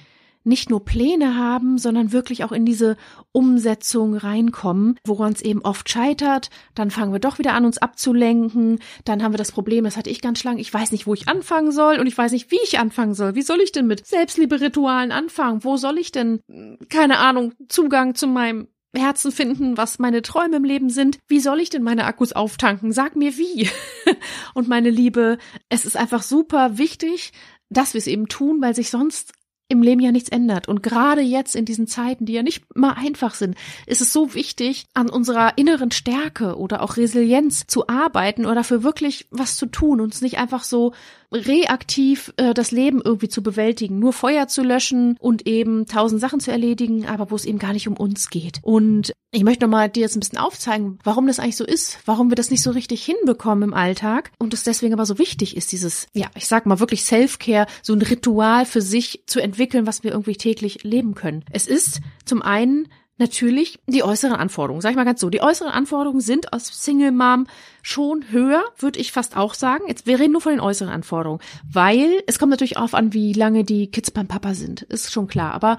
nicht 0.45 0.71
nur 0.71 0.85
Pläne 0.85 1.37
haben, 1.37 1.79
sondern 1.79 2.13
wirklich 2.13 2.45
auch 2.45 2.53
in 2.53 2.65
diese 2.65 2.97
Umsetzung 3.33 4.17
reinkommen, 4.17 4.97
woran 5.07 5.33
es 5.33 5.43
eben 5.43 5.63
oft 5.63 5.89
scheitert. 5.89 6.51
Dann 6.75 6.91
fangen 6.91 7.13
wir 7.13 7.21
doch 7.21 7.39
wieder 7.39 7.55
an, 7.55 7.65
uns 7.65 7.79
abzulenken. 7.79 8.79
Dann 9.05 9.23
haben 9.23 9.33
wir 9.33 9.39
das 9.39 9.53
Problem, 9.53 9.85
das 9.85 9.97
hatte 9.97 10.11
ich 10.11 10.21
ganz 10.21 10.45
lang, 10.45 10.59
ich 10.59 10.73
weiß 10.73 10.93
nicht, 10.93 11.07
wo 11.07 11.15
ich 11.15 11.29
anfangen 11.29 11.73
soll 11.73 11.99
und 11.99 12.07
ich 12.07 12.17
weiß 12.17 12.33
nicht, 12.33 12.51
wie 12.51 12.61
ich 12.63 12.79
anfangen 12.79 13.15
soll. 13.15 13.35
Wie 13.35 13.43
soll 13.43 13.61
ich 13.61 13.73
denn 13.73 13.87
mit 13.87 14.07
Selbstliebe-Ritualen 14.07 15.13
anfangen? 15.13 15.65
Wo 15.65 15.77
soll 15.77 15.99
ich 15.99 16.13
denn, 16.13 16.41
keine 16.89 17.19
Ahnung, 17.19 17.55
Zugang 17.69 18.15
zu 18.15 18.27
meinem 18.27 18.69
Herzen 18.95 19.33
finden, 19.33 19.77
was 19.77 19.99
meine 19.99 20.23
Träume 20.23 20.57
im 20.57 20.65
Leben 20.65 20.91
sind. 20.91 21.19
Wie 21.27 21.41
soll 21.41 21.61
ich 21.61 21.71
denn 21.71 21.83
meine 21.83 22.05
Akkus 22.05 22.33
auftanken? 22.33 22.93
Sag 22.93 23.17
mir 23.17 23.39
wie. 23.39 23.71
und 24.55 24.69
meine 24.69 24.91
Liebe, 24.91 25.39
es 25.69 25.85
ist 25.85 25.97
einfach 25.97 26.23
super 26.23 26.77
wichtig, 26.79 27.33
dass 27.71 27.95
wir 27.95 27.99
es 27.99 28.07
eben 28.07 28.29
tun, 28.29 28.61
weil 28.61 28.75
sich 28.75 28.91
sonst 28.91 29.33
im 29.73 29.83
Leben 29.83 30.01
ja 30.01 30.13
nichts 30.13 30.29
ändert. 30.29 30.69
Und 30.69 30.83
gerade 30.83 31.21
jetzt 31.21 31.57
in 31.57 31.65
diesen 31.65 31.87
Zeiten, 31.87 32.27
die 32.27 32.35
ja 32.35 32.43
nicht 32.43 32.65
mal 32.77 32.93
einfach 32.93 33.35
sind, 33.35 33.57
ist 33.87 34.01
es 34.01 34.13
so 34.13 34.35
wichtig, 34.35 34.85
an 34.95 35.11
unserer 35.11 35.59
inneren 35.59 35.91
Stärke 35.91 36.57
oder 36.57 36.83
auch 36.83 36.97
Resilienz 36.97 37.67
zu 37.67 37.89
arbeiten 37.89 38.45
oder 38.45 38.57
dafür 38.57 38.83
wirklich 38.83 39.27
was 39.31 39.57
zu 39.57 39.67
tun, 39.67 40.01
uns 40.01 40.21
nicht 40.21 40.39
einfach 40.39 40.63
so 40.63 40.93
reaktiv 41.33 42.33
äh, 42.37 42.55
das 42.55 42.71
Leben 42.71 43.01
irgendwie 43.03 43.29
zu 43.29 43.43
bewältigen, 43.43 43.99
nur 43.99 44.13
Feuer 44.13 44.49
zu 44.49 44.63
löschen 44.63 45.17
und 45.19 45.47
eben 45.47 45.87
tausend 45.87 46.21
Sachen 46.21 46.41
zu 46.41 46.51
erledigen, 46.51 47.07
aber 47.07 47.31
wo 47.31 47.37
es 47.37 47.45
eben 47.45 47.59
gar 47.59 47.73
nicht 47.73 47.89
um 47.89 47.97
uns 47.97 48.31
geht. 48.31 48.59
Und 48.63 49.13
ich 49.31 49.45
möchte 49.45 49.65
nochmal 49.65 49.89
dir 49.89 50.01
jetzt 50.01 50.15
ein 50.15 50.21
bisschen 50.21 50.39
aufzeigen, 50.39 50.99
warum 51.05 51.27
das 51.27 51.39
eigentlich 51.39 51.57
so 51.57 51.65
ist, 51.65 51.99
warum 52.05 52.31
wir 52.31 52.35
das 52.35 52.51
nicht 52.51 52.63
so 52.63 52.71
richtig 52.71 53.03
hinbekommen 53.03 53.71
im 53.71 53.75
Alltag 53.75 54.31
und 54.39 54.53
es 54.53 54.63
deswegen 54.63 54.93
aber 54.93 55.07
so 55.07 55.19
wichtig 55.19 55.57
ist, 55.57 55.73
dieses, 55.73 56.07
ja, 56.13 56.27
ich 56.35 56.47
sag 56.47 56.67
mal 56.67 56.81
wirklich 56.81 57.03
Self-Care, 57.05 57.67
so 57.83 57.95
ein 57.95 58.03
Ritual 58.03 58.67
für 58.67 58.83
sich 58.83 59.23
zu 59.27 59.41
entwickeln, 59.41 59.62
was 59.71 60.05
wir 60.05 60.13
irgendwie 60.13 60.37
täglich 60.37 60.83
leben 60.83 61.15
können. 61.15 61.45
Es 61.51 61.67
ist 61.67 62.01
zum 62.25 62.43
einen 62.43 62.89
natürlich 63.19 63.79
die 63.87 64.03
äußeren 64.03 64.35
Anforderungen. 64.35 64.81
Sag 64.81 64.91
ich 64.91 64.97
mal 64.97 65.05
ganz 65.05 65.21
so, 65.21 65.31
die 65.31 65.43
äußeren 65.43 65.71
Anforderungen 65.71 66.21
sind 66.21 66.53
als 66.53 66.83
Single 66.83 67.13
Mom 67.13 67.47
schon 67.83 68.25
höher, 68.31 68.65
würde 68.79 68.99
ich 68.99 69.13
fast 69.13 69.37
auch 69.37 69.55
sagen. 69.55 69.85
Jetzt, 69.87 70.07
wir 70.07 70.19
reden 70.19 70.33
nur 70.33 70.41
von 70.41 70.53
den 70.53 70.61
äußeren 70.61 70.93
Anforderungen, 70.93 71.41
weil 71.71 72.23
es 72.27 72.39
kommt 72.39 72.51
natürlich 72.51 72.77
auf 72.77 72.95
an, 72.95 73.13
wie 73.13 73.33
lange 73.33 73.65
die 73.65 73.91
Kids 73.91 74.11
beim 74.11 74.29
Papa 74.29 74.55
sind, 74.55 74.83
ist 74.83 75.13
schon 75.13 75.29
klar. 75.29 75.53
Aber 75.53 75.79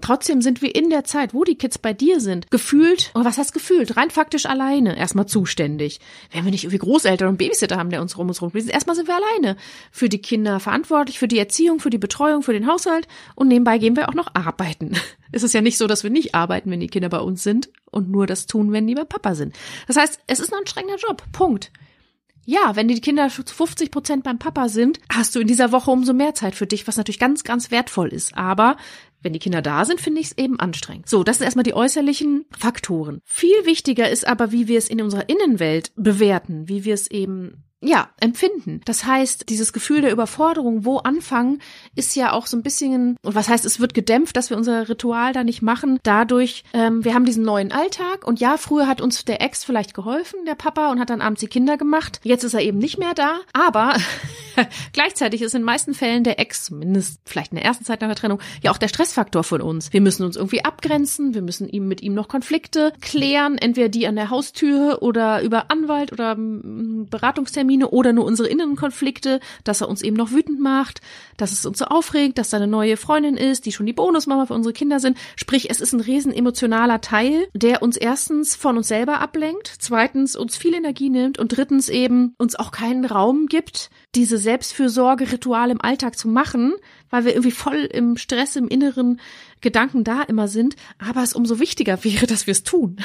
Trotzdem 0.00 0.42
sind 0.42 0.62
wir 0.62 0.74
in 0.74 0.90
der 0.90 1.04
Zeit, 1.04 1.34
wo 1.34 1.44
die 1.44 1.56
Kids 1.56 1.78
bei 1.78 1.92
dir 1.92 2.20
sind, 2.20 2.50
gefühlt, 2.50 3.10
oder 3.14 3.24
was 3.24 3.38
heißt 3.38 3.52
gefühlt, 3.52 3.96
rein 3.96 4.10
faktisch 4.10 4.46
alleine 4.46 4.96
erstmal 4.96 5.26
zuständig. 5.26 6.00
Wenn 6.32 6.44
wir 6.44 6.50
nicht 6.50 6.64
irgendwie 6.64 6.78
Großeltern 6.78 7.28
und 7.28 7.36
Babysitter 7.36 7.76
haben, 7.76 7.90
der 7.90 8.00
uns 8.00 8.16
rum 8.18 8.28
uns 8.28 8.42
rum 8.42 8.50
erstmal 8.54 8.96
sind 8.96 9.08
wir 9.08 9.16
alleine 9.16 9.56
für 9.90 10.08
die 10.08 10.20
Kinder 10.20 10.60
verantwortlich, 10.60 11.18
für 11.18 11.28
die 11.28 11.38
Erziehung, 11.38 11.80
für 11.80 11.90
die 11.90 11.98
Betreuung, 11.98 12.42
für 12.42 12.52
den 12.52 12.66
Haushalt 12.66 13.06
und 13.34 13.48
nebenbei 13.48 13.78
gehen 13.78 13.96
wir 13.96 14.08
auch 14.08 14.14
noch 14.14 14.34
arbeiten. 14.34 14.92
Es 15.32 15.44
ist 15.44 15.54
ja 15.54 15.60
nicht 15.60 15.78
so, 15.78 15.86
dass 15.86 16.02
wir 16.02 16.10
nicht 16.10 16.34
arbeiten, 16.34 16.72
wenn 16.72 16.80
die 16.80 16.88
Kinder 16.88 17.08
bei 17.08 17.20
uns 17.20 17.44
sind 17.44 17.70
und 17.92 18.10
nur 18.10 18.26
das 18.26 18.46
tun, 18.46 18.72
wenn 18.72 18.88
die 18.88 18.96
bei 18.96 19.04
Papa 19.04 19.36
sind. 19.36 19.54
Das 19.86 19.96
heißt, 19.96 20.18
es 20.26 20.40
ist 20.40 20.52
ein 20.52 20.58
anstrengender 20.58 20.98
Job. 20.98 21.22
Punkt. 21.30 21.70
Ja, 22.46 22.74
wenn 22.74 22.88
die 22.88 23.00
Kinder 23.00 23.28
zu 23.28 23.42
50 23.44 23.90
Prozent 23.90 24.24
beim 24.24 24.38
Papa 24.38 24.68
sind, 24.68 24.98
hast 25.12 25.34
du 25.34 25.40
in 25.40 25.46
dieser 25.46 25.72
Woche 25.72 25.90
umso 25.90 26.12
mehr 26.12 26.34
Zeit 26.34 26.54
für 26.54 26.66
dich, 26.66 26.86
was 26.88 26.96
natürlich 26.96 27.18
ganz, 27.18 27.44
ganz 27.44 27.70
wertvoll 27.70 28.08
ist. 28.08 28.36
Aber 28.36 28.76
wenn 29.22 29.32
die 29.32 29.38
Kinder 29.38 29.62
da 29.62 29.84
sind, 29.84 30.00
finde 30.00 30.20
ich 30.20 30.28
es 30.28 30.38
eben 30.38 30.58
anstrengend. 30.58 31.08
So, 31.08 31.22
das 31.22 31.38
sind 31.38 31.44
erstmal 31.44 31.64
die 31.64 31.74
äußerlichen 31.74 32.46
Faktoren. 32.56 33.20
Viel 33.24 33.66
wichtiger 33.66 34.08
ist 34.08 34.26
aber, 34.26 34.52
wie 34.52 34.68
wir 34.68 34.78
es 34.78 34.88
in 34.88 35.02
unserer 35.02 35.28
Innenwelt 35.28 35.92
bewerten, 35.96 36.68
wie 36.68 36.84
wir 36.84 36.94
es 36.94 37.10
eben 37.10 37.64
ja, 37.80 38.10
empfinden. 38.20 38.82
Das 38.84 39.04
heißt, 39.04 39.48
dieses 39.48 39.72
Gefühl 39.72 40.02
der 40.02 40.12
Überforderung, 40.12 40.84
wo 40.84 40.98
anfangen, 40.98 41.60
ist 41.94 42.14
ja 42.14 42.32
auch 42.32 42.46
so 42.46 42.56
ein 42.56 42.62
bisschen, 42.62 43.16
und 43.22 43.34
was 43.34 43.48
heißt, 43.48 43.64
es 43.64 43.80
wird 43.80 43.94
gedämpft, 43.94 44.36
dass 44.36 44.50
wir 44.50 44.56
unser 44.56 44.88
Ritual 44.88 45.32
da 45.32 45.44
nicht 45.44 45.62
machen. 45.62 45.98
Dadurch, 46.02 46.64
ähm, 46.72 47.04
wir 47.04 47.14
haben 47.14 47.24
diesen 47.24 47.44
neuen 47.44 47.72
Alltag 47.72 48.26
und 48.26 48.38
ja, 48.40 48.56
früher 48.58 48.86
hat 48.86 49.00
uns 49.00 49.24
der 49.24 49.40
Ex 49.40 49.64
vielleicht 49.64 49.94
geholfen, 49.94 50.44
der 50.46 50.54
Papa, 50.54 50.90
und 50.90 51.00
hat 51.00 51.10
dann 51.10 51.22
abends 51.22 51.40
die 51.40 51.46
Kinder 51.46 51.76
gemacht. 51.76 52.20
Jetzt 52.22 52.44
ist 52.44 52.54
er 52.54 52.60
eben 52.60 52.78
nicht 52.78 52.98
mehr 52.98 53.14
da, 53.14 53.40
aber 53.52 53.94
gleichzeitig 54.92 55.42
ist 55.42 55.54
in 55.54 55.62
den 55.62 55.66
meisten 55.66 55.94
Fällen 55.94 56.24
der 56.24 56.38
Ex, 56.38 56.64
zumindest 56.64 57.20
vielleicht 57.24 57.52
in 57.52 57.56
der 57.56 57.64
ersten 57.64 57.84
Zeit 57.84 58.00
nach 58.00 58.08
der 58.08 58.16
Trennung, 58.16 58.40
ja 58.62 58.70
auch 58.70 58.78
der 58.78 58.88
Stressfaktor 58.88 59.42
von 59.42 59.62
uns. 59.62 59.92
Wir 59.92 60.00
müssen 60.00 60.24
uns 60.24 60.36
irgendwie 60.36 60.64
abgrenzen, 60.64 61.34
wir 61.34 61.42
müssen 61.42 61.68
ihm 61.68 61.88
mit 61.88 62.02
ihm 62.02 62.14
noch 62.14 62.28
Konflikte 62.28 62.92
klären, 63.00 63.56
entweder 63.58 63.88
die 63.88 64.06
an 64.06 64.16
der 64.16 64.30
Haustür 64.30 64.98
oder 65.00 65.42
über 65.42 65.70
Anwalt 65.70 66.12
oder 66.12 66.34
mm, 66.36 67.06
Beratungstermin 67.10 67.70
Termine 67.70 67.90
oder 67.90 68.12
nur 68.12 68.24
unsere 68.24 68.48
inneren 68.48 68.74
Konflikte, 68.74 69.38
dass 69.64 69.80
er 69.80 69.88
uns 69.88 70.02
eben 70.02 70.16
noch 70.16 70.32
wütend 70.32 70.60
macht, 70.60 71.00
dass 71.36 71.52
es 71.52 71.64
uns 71.64 71.78
so 71.78 71.84
aufregt, 71.84 72.38
dass 72.38 72.50
da 72.50 72.56
eine 72.56 72.66
neue 72.66 72.96
Freundin 72.96 73.36
ist, 73.36 73.64
die 73.66 73.72
schon 73.72 73.86
die 73.86 73.92
Bonusmama 73.92 74.46
für 74.46 74.54
unsere 74.54 74.72
Kinder 74.72 74.98
sind. 74.98 75.16
Sprich, 75.36 75.70
es 75.70 75.80
ist 75.80 75.92
ein 75.92 76.00
riesen 76.00 76.32
emotionaler 76.32 77.00
Teil, 77.00 77.46
der 77.54 77.82
uns 77.82 77.96
erstens 77.96 78.56
von 78.56 78.76
uns 78.76 78.88
selber 78.88 79.20
ablenkt, 79.20 79.72
zweitens 79.78 80.36
uns 80.36 80.56
viel 80.56 80.74
Energie 80.74 81.10
nimmt 81.10 81.38
und 81.38 81.56
drittens 81.56 81.88
eben 81.88 82.34
uns 82.38 82.56
auch 82.56 82.72
keinen 82.72 83.04
Raum 83.04 83.46
gibt, 83.46 83.90
diese 84.14 84.38
Selbstfürsorge-Rituale 84.38 85.72
im 85.72 85.80
Alltag 85.80 86.18
zu 86.18 86.28
machen, 86.28 86.74
weil 87.10 87.24
wir 87.24 87.32
irgendwie 87.32 87.52
voll 87.52 87.88
im 87.92 88.16
Stress, 88.16 88.56
im 88.56 88.68
inneren 88.68 89.20
Gedanken 89.60 90.04
da 90.04 90.22
immer 90.22 90.48
sind, 90.48 90.74
aber 90.98 91.22
es 91.22 91.32
umso 91.32 91.58
wichtiger 91.60 92.02
wäre, 92.04 92.26
dass 92.26 92.46
wir 92.46 92.52
es 92.52 92.64
tun. 92.64 92.96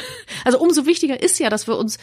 Also 0.44 0.60
umso 0.60 0.86
wichtiger 0.86 1.22
ist 1.22 1.40
ja, 1.40 1.50
dass 1.50 1.68
wir 1.68 1.78
uns 1.78 1.98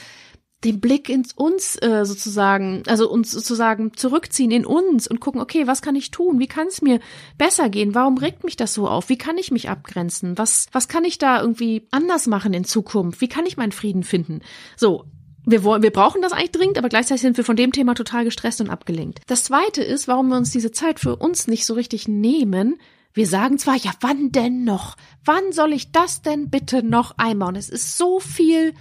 den 0.64 0.80
Blick 0.80 1.08
ins 1.08 1.32
uns 1.32 1.76
äh, 1.82 2.04
sozusagen, 2.04 2.82
also 2.86 3.10
uns 3.10 3.32
sozusagen 3.32 3.94
zurückziehen 3.94 4.50
in 4.50 4.64
uns 4.64 5.08
und 5.08 5.20
gucken, 5.20 5.40
okay, 5.40 5.66
was 5.66 5.82
kann 5.82 5.96
ich 5.96 6.10
tun? 6.10 6.38
Wie 6.38 6.46
kann 6.46 6.68
es 6.68 6.82
mir 6.82 7.00
besser 7.36 7.68
gehen? 7.68 7.94
Warum 7.94 8.16
regt 8.18 8.44
mich 8.44 8.56
das 8.56 8.74
so 8.74 8.86
auf? 8.88 9.08
Wie 9.08 9.18
kann 9.18 9.38
ich 9.38 9.50
mich 9.50 9.68
abgrenzen? 9.68 10.38
Was 10.38 10.66
was 10.70 10.88
kann 10.88 11.04
ich 11.04 11.18
da 11.18 11.40
irgendwie 11.40 11.88
anders 11.90 12.26
machen 12.26 12.54
in 12.54 12.64
Zukunft? 12.64 13.20
Wie 13.20 13.28
kann 13.28 13.46
ich 13.46 13.56
meinen 13.56 13.72
Frieden 13.72 14.04
finden? 14.04 14.40
So, 14.76 15.04
wir, 15.44 15.64
wir 15.64 15.90
brauchen 15.90 16.22
das 16.22 16.32
eigentlich 16.32 16.52
dringend, 16.52 16.78
aber 16.78 16.88
gleichzeitig 16.88 17.22
sind 17.22 17.36
wir 17.36 17.44
von 17.44 17.56
dem 17.56 17.72
Thema 17.72 17.94
total 17.94 18.24
gestresst 18.24 18.60
und 18.60 18.70
abgelenkt. 18.70 19.20
Das 19.26 19.44
Zweite 19.44 19.82
ist, 19.82 20.08
warum 20.08 20.28
wir 20.28 20.36
uns 20.36 20.50
diese 20.50 20.72
Zeit 20.72 21.00
für 21.00 21.16
uns 21.16 21.46
nicht 21.46 21.66
so 21.66 21.74
richtig 21.74 22.08
nehmen. 22.08 22.78
Wir 23.14 23.26
sagen 23.26 23.58
zwar, 23.58 23.76
ja, 23.76 23.92
wann 24.00 24.32
denn 24.32 24.64
noch? 24.64 24.96
Wann 25.24 25.52
soll 25.52 25.72
ich 25.72 25.92
das 25.92 26.22
denn 26.22 26.48
bitte 26.48 26.82
noch 26.82 27.18
einmal? 27.18 27.48
Und 27.48 27.56
es 27.56 27.68
ist 27.68 27.98
so 27.98 28.20
viel 28.20 28.74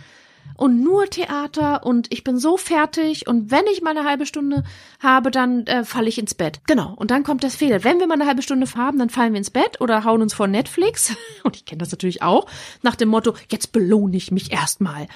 und 0.55 0.83
nur 0.83 1.07
Theater 1.07 1.83
und 1.85 2.11
ich 2.13 2.23
bin 2.23 2.37
so 2.37 2.55
fertig 2.55 3.27
und 3.27 3.49
wenn 3.51 3.65
ich 3.71 3.81
mal 3.81 3.97
eine 3.97 4.07
halbe 4.07 4.25
Stunde 4.25 4.63
habe, 4.99 5.31
dann 5.31 5.65
äh, 5.65 5.83
falle 5.83 6.07
ich 6.07 6.19
ins 6.19 6.35
Bett. 6.35 6.61
Genau. 6.67 6.93
Und 6.95 7.09
dann 7.09 7.23
kommt 7.23 7.43
das 7.43 7.55
Fehler. 7.55 7.83
Wenn 7.83 7.99
wir 7.99 8.07
mal 8.07 8.13
eine 8.13 8.27
halbe 8.27 8.41
Stunde 8.43 8.67
haben, 8.75 8.99
dann 8.99 9.09
fallen 9.09 9.33
wir 9.33 9.39
ins 9.39 9.49
Bett 9.49 9.81
oder 9.81 10.03
hauen 10.03 10.21
uns 10.21 10.33
vor 10.33 10.47
Netflix. 10.47 11.15
Und 11.43 11.55
ich 11.55 11.65
kenne 11.65 11.79
das 11.79 11.91
natürlich 11.91 12.21
auch. 12.21 12.45
Nach 12.83 12.95
dem 12.95 13.09
Motto, 13.09 13.33
jetzt 13.49 13.71
belohne 13.71 14.15
ich 14.15 14.31
mich 14.31 14.51
erstmal. 14.51 15.07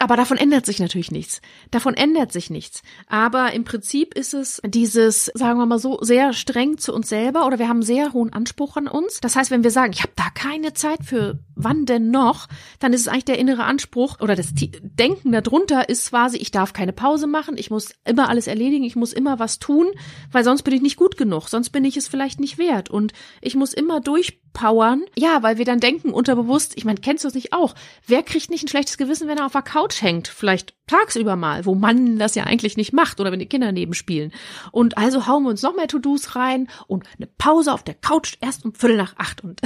Aber 0.00 0.16
davon 0.16 0.36
ändert 0.36 0.64
sich 0.64 0.78
natürlich 0.78 1.10
nichts. 1.10 1.40
Davon 1.70 1.94
ändert 1.94 2.32
sich 2.32 2.50
nichts. 2.50 2.82
Aber 3.08 3.52
im 3.52 3.64
Prinzip 3.64 4.14
ist 4.14 4.32
es 4.32 4.60
dieses, 4.64 5.26
sagen 5.34 5.58
wir 5.58 5.66
mal 5.66 5.78
so, 5.78 5.98
sehr 6.00 6.32
streng 6.32 6.78
zu 6.78 6.94
uns 6.94 7.08
selber 7.08 7.46
oder 7.46 7.58
wir 7.58 7.68
haben 7.68 7.82
sehr 7.82 8.12
hohen 8.12 8.32
Anspruch 8.32 8.76
an 8.76 8.86
uns. 8.86 9.20
Das 9.20 9.34
heißt, 9.34 9.50
wenn 9.50 9.64
wir 9.64 9.72
sagen, 9.72 9.92
ich 9.92 10.02
habe 10.02 10.12
da 10.14 10.30
keine 10.34 10.72
Zeit 10.72 11.04
für, 11.04 11.40
wann 11.56 11.84
denn 11.84 12.10
noch, 12.10 12.46
dann 12.78 12.92
ist 12.92 13.02
es 13.02 13.08
eigentlich 13.08 13.24
der 13.24 13.38
innere 13.38 13.64
Anspruch 13.64 14.20
oder 14.20 14.36
das 14.36 14.52
Denken 14.54 15.32
darunter 15.32 15.88
ist 15.88 16.10
quasi, 16.10 16.36
ich 16.38 16.52
darf 16.52 16.72
keine 16.72 16.92
Pause 16.92 17.26
machen, 17.26 17.56
ich 17.56 17.70
muss 17.70 17.92
immer 18.04 18.28
alles 18.28 18.46
erledigen, 18.46 18.84
ich 18.84 18.96
muss 18.96 19.12
immer 19.12 19.38
was 19.38 19.58
tun, 19.58 19.86
weil 20.30 20.44
sonst 20.44 20.62
bin 20.62 20.74
ich 20.74 20.82
nicht 20.82 20.96
gut 20.96 21.16
genug, 21.16 21.48
sonst 21.48 21.70
bin 21.70 21.84
ich 21.84 21.96
es 21.96 22.08
vielleicht 22.08 22.38
nicht 22.38 22.58
wert 22.58 22.88
und 22.88 23.12
ich 23.40 23.56
muss 23.56 23.72
immer 23.72 24.00
durch 24.00 24.40
powern. 24.52 25.04
Ja, 25.16 25.42
weil 25.42 25.58
wir 25.58 25.64
dann 25.64 25.80
denken, 25.80 26.10
unterbewusst, 26.10 26.72
ich 26.76 26.84
meine, 26.84 27.00
kennst 27.00 27.24
du 27.24 27.28
es 27.28 27.34
nicht 27.34 27.52
auch? 27.52 27.74
Wer 28.06 28.22
kriegt 28.22 28.50
nicht 28.50 28.64
ein 28.64 28.68
schlechtes 28.68 28.98
Gewissen, 28.98 29.28
wenn 29.28 29.38
er 29.38 29.46
auf 29.46 29.52
der 29.52 29.62
Couch 29.62 30.02
hängt? 30.02 30.28
Vielleicht 30.28 30.74
tagsüber 30.88 31.36
mal, 31.36 31.66
wo 31.66 31.74
man 31.74 32.18
das 32.18 32.34
ja 32.34 32.44
eigentlich 32.44 32.76
nicht 32.76 32.92
macht 32.92 33.20
oder 33.20 33.30
wenn 33.30 33.38
die 33.38 33.46
Kinder 33.46 33.70
nebenspielen. 33.70 34.32
Und 34.72 34.98
also 34.98 35.26
hauen 35.26 35.44
wir 35.44 35.50
uns 35.50 35.62
noch 35.62 35.76
mehr 35.76 35.86
To-Dos 35.86 36.34
rein 36.34 36.68
und 36.86 37.04
eine 37.16 37.26
Pause 37.26 37.72
auf 37.72 37.84
der 37.84 37.94
Couch 37.94 38.36
erst 38.40 38.64
um 38.64 38.74
Viertel 38.74 38.96
nach 38.96 39.14
acht 39.16 39.44
und 39.44 39.60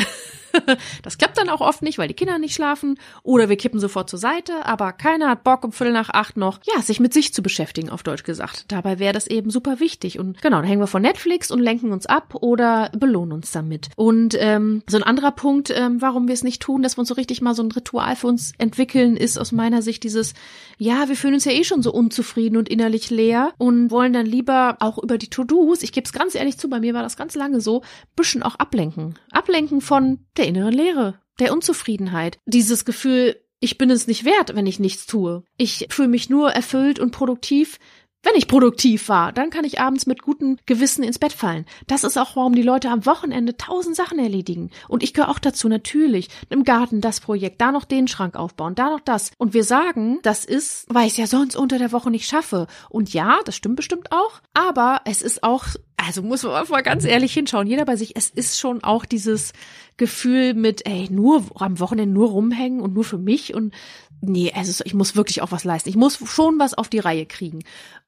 das 1.02 1.18
klappt 1.18 1.38
dann 1.38 1.48
auch 1.48 1.60
oft 1.60 1.82
nicht, 1.82 1.98
weil 1.98 2.08
die 2.08 2.14
Kinder 2.14 2.38
nicht 2.38 2.54
schlafen 2.54 2.98
oder 3.22 3.48
wir 3.48 3.56
kippen 3.56 3.80
sofort 3.80 4.10
zur 4.10 4.18
Seite, 4.18 4.66
aber 4.66 4.92
keiner 4.92 5.30
hat 5.30 5.44
Bock 5.44 5.64
um 5.64 5.72
Viertel 5.72 5.92
nach 5.92 6.10
acht 6.10 6.36
noch, 6.36 6.60
ja, 6.64 6.82
sich 6.82 7.00
mit 7.00 7.14
sich 7.14 7.32
zu 7.32 7.42
beschäftigen, 7.42 7.88
auf 7.88 8.02
Deutsch 8.02 8.24
gesagt. 8.24 8.66
Dabei 8.68 8.98
wäre 8.98 9.14
das 9.14 9.26
eben 9.26 9.50
super 9.50 9.80
wichtig 9.80 10.18
und 10.18 10.42
genau, 10.42 10.56
dann 10.56 10.66
hängen 10.66 10.82
wir 10.82 10.86
von 10.86 11.02
Netflix 11.02 11.50
und 11.50 11.60
lenken 11.60 11.92
uns 11.92 12.06
ab 12.06 12.34
oder 12.34 12.90
belohnen 12.96 13.32
uns 13.32 13.52
damit. 13.52 13.88
Und 13.96 14.36
ähm, 14.38 14.71
so 14.88 14.96
ein 14.96 15.02
anderer 15.02 15.32
Punkt, 15.32 15.70
ähm, 15.74 16.00
warum 16.00 16.26
wir 16.26 16.34
es 16.34 16.42
nicht 16.42 16.62
tun, 16.62 16.82
dass 16.82 16.96
wir 16.96 17.00
uns 17.00 17.08
so 17.08 17.14
richtig 17.14 17.42
mal 17.42 17.54
so 17.54 17.62
ein 17.62 17.70
Ritual 17.70 18.16
für 18.16 18.26
uns 18.26 18.52
entwickeln, 18.58 19.16
ist 19.16 19.38
aus 19.38 19.52
meiner 19.52 19.82
Sicht 19.82 20.04
dieses, 20.04 20.34
ja, 20.78 21.08
wir 21.08 21.16
fühlen 21.16 21.34
uns 21.34 21.44
ja 21.44 21.52
eh 21.52 21.64
schon 21.64 21.82
so 21.82 21.92
unzufrieden 21.92 22.56
und 22.56 22.68
innerlich 22.68 23.10
leer 23.10 23.52
und 23.58 23.90
wollen 23.90 24.12
dann 24.12 24.26
lieber 24.26 24.76
auch 24.80 24.98
über 25.02 25.18
die 25.18 25.30
To-Dos, 25.30 25.82
ich 25.82 25.92
gebe 25.92 26.04
es 26.04 26.12
ganz 26.12 26.34
ehrlich 26.34 26.58
zu, 26.58 26.70
bei 26.70 26.80
mir 26.80 26.94
war 26.94 27.02
das 27.02 27.16
ganz 27.16 27.34
lange 27.34 27.60
so, 27.60 27.82
bisschen 28.16 28.42
auch 28.42 28.56
ablenken. 28.56 29.18
Ablenken 29.30 29.80
von 29.80 30.20
der 30.36 30.46
inneren 30.46 30.72
Leere, 30.72 31.20
der 31.38 31.52
Unzufriedenheit. 31.52 32.38
Dieses 32.46 32.84
Gefühl, 32.84 33.36
ich 33.60 33.78
bin 33.78 33.90
es 33.90 34.08
nicht 34.08 34.24
wert, 34.24 34.56
wenn 34.56 34.66
ich 34.66 34.80
nichts 34.80 35.06
tue. 35.06 35.44
Ich 35.56 35.86
fühle 35.90 36.08
mich 36.08 36.28
nur 36.28 36.50
erfüllt 36.50 36.98
und 36.98 37.12
produktiv, 37.12 37.78
wenn 38.22 38.36
ich 38.36 38.46
produktiv 38.46 39.08
war, 39.08 39.32
dann 39.32 39.50
kann 39.50 39.64
ich 39.64 39.80
abends 39.80 40.06
mit 40.06 40.22
gutem 40.22 40.56
Gewissen 40.64 41.02
ins 41.02 41.18
Bett 41.18 41.32
fallen. 41.32 41.66
Das 41.88 42.04
ist 42.04 42.16
auch, 42.16 42.36
warum 42.36 42.54
die 42.54 42.62
Leute 42.62 42.88
am 42.88 43.04
Wochenende 43.04 43.56
tausend 43.56 43.96
Sachen 43.96 44.18
erledigen. 44.18 44.70
Und 44.88 45.02
ich 45.02 45.12
gehöre 45.12 45.30
auch 45.30 45.40
dazu, 45.40 45.68
natürlich. 45.68 46.28
Im 46.48 46.62
Garten 46.62 47.00
das 47.00 47.20
Projekt, 47.20 47.60
da 47.60 47.72
noch 47.72 47.84
den 47.84 48.06
Schrank 48.06 48.36
aufbauen, 48.36 48.76
da 48.76 48.90
noch 48.90 49.00
das. 49.00 49.32
Und 49.38 49.54
wir 49.54 49.64
sagen, 49.64 50.20
das 50.22 50.44
ist, 50.44 50.86
weil 50.88 51.06
ich 51.06 51.12
es 51.12 51.18
ja 51.18 51.26
sonst 51.26 51.56
unter 51.56 51.78
der 51.78 51.90
Woche 51.90 52.10
nicht 52.10 52.28
schaffe. 52.28 52.68
Und 52.88 53.12
ja, 53.12 53.40
das 53.44 53.56
stimmt 53.56 53.76
bestimmt 53.76 54.12
auch. 54.12 54.40
Aber 54.54 55.00
es 55.04 55.20
ist 55.20 55.42
auch, 55.42 55.64
also 55.96 56.22
muss 56.22 56.44
man 56.44 56.68
mal 56.68 56.82
ganz 56.82 57.04
ehrlich 57.04 57.34
hinschauen, 57.34 57.66
jeder 57.66 57.84
bei 57.84 57.96
sich, 57.96 58.14
es 58.14 58.30
ist 58.30 58.58
schon 58.58 58.84
auch 58.84 59.04
dieses 59.04 59.52
Gefühl 59.96 60.54
mit, 60.54 60.86
ey, 60.86 61.08
nur 61.10 61.44
am 61.56 61.80
Wochenende 61.80 62.14
nur 62.14 62.28
rumhängen 62.28 62.80
und 62.80 62.94
nur 62.94 63.04
für 63.04 63.18
mich 63.18 63.54
und 63.54 63.74
nee, 64.20 64.52
also 64.54 64.82
ich 64.84 64.94
muss 64.94 65.16
wirklich 65.16 65.42
auch 65.42 65.52
was 65.52 65.64
leisten. 65.64 65.88
Ich 65.88 65.96
muss 65.96 66.18
schon 66.24 66.58
was 66.58 66.74
auf 66.74 66.88
die 66.88 67.00
Reihe 67.00 67.26
kriegen. 67.26 67.60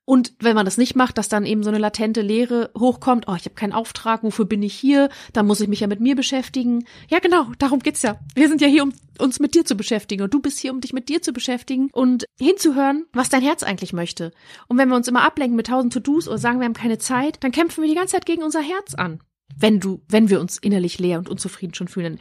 Und 0.07 0.35
wenn 0.39 0.55
man 0.55 0.67
das 0.67 0.77
nicht 0.77 0.97
macht, 0.97 1.17
dass 1.17 1.29
dann 1.29 1.47
eben 1.47 1.63
so 1.63 1.71
eine 1.71 1.79
latente 1.79 2.21
Leere 2.21 2.71
hochkommt, 2.79 3.25
oh, 3.27 3.35
ich 3.35 3.47
habe 3.47 3.55
keinen 3.55 3.73
Auftrag, 3.73 4.23
wofür 4.23 4.45
bin 4.45 4.63
ich 4.63 4.75
hier? 4.75 5.09
Dann 5.33 5.47
muss 5.47 5.61
ich 5.61 5.69
mich 5.69 5.81
ja 5.81 5.87
mit 5.87 6.01
mir 6.01 6.15
beschäftigen. 6.15 6.85
Ja, 7.09 7.21
genau, 7.21 7.47
darum 7.59 7.79
geht's 7.81 8.03
ja. 8.03 8.19
Wir 8.35 8.49
sind 8.49 8.61
ja 8.61 8.69
hier, 8.69 8.83
um 8.83 8.93
uns 9.19 9.41
mit 9.41 9.55
dir 9.55 9.65
zu 9.65 9.77
beschäftigen 9.77 10.23
und 10.23 10.35
du 10.35 10.41
bist 10.41 10.59
hier, 10.59 10.73
um 10.73 10.81
dich 10.81 10.93
mit 10.93 11.09
dir 11.09 11.23
zu 11.23 11.33
beschäftigen 11.33 11.89
und 11.93 12.27
hinzuhören, 12.39 13.07
was 13.13 13.31
dein 13.31 13.43
Herz 13.43 13.63
eigentlich 13.63 13.93
möchte. 13.95 14.33
Und 14.69 14.77
wenn 14.77 14.89
wir 14.89 14.97
uns 14.97 15.09
immer 15.09 15.25
ablenken 15.25 15.57
mit 15.57 15.69
tausend 15.69 15.93
To-Dos 15.95 16.29
oder 16.29 16.39
sagen, 16.39 16.59
wir 16.59 16.67
haben 16.67 16.75
keine 16.75 16.99
Zeit, 16.99 17.43
dann 17.43 17.53
kämpfen 17.53 17.83
wir 17.83 17.89
die 17.89 17.97
ganze 17.97 18.13
Zeit 18.13 18.27
gegen 18.27 18.43
unser 18.43 18.61
Herz 18.61 18.95
an. 18.95 19.21
Wenn 19.57 19.81
du, 19.81 20.03
wenn 20.09 20.29
wir 20.29 20.41
uns 20.41 20.59
innerlich 20.59 20.99
leer 20.99 21.19
und 21.19 21.29
unzufrieden 21.29 21.75
schon 21.75 21.89
fühlen, 21.89 22.19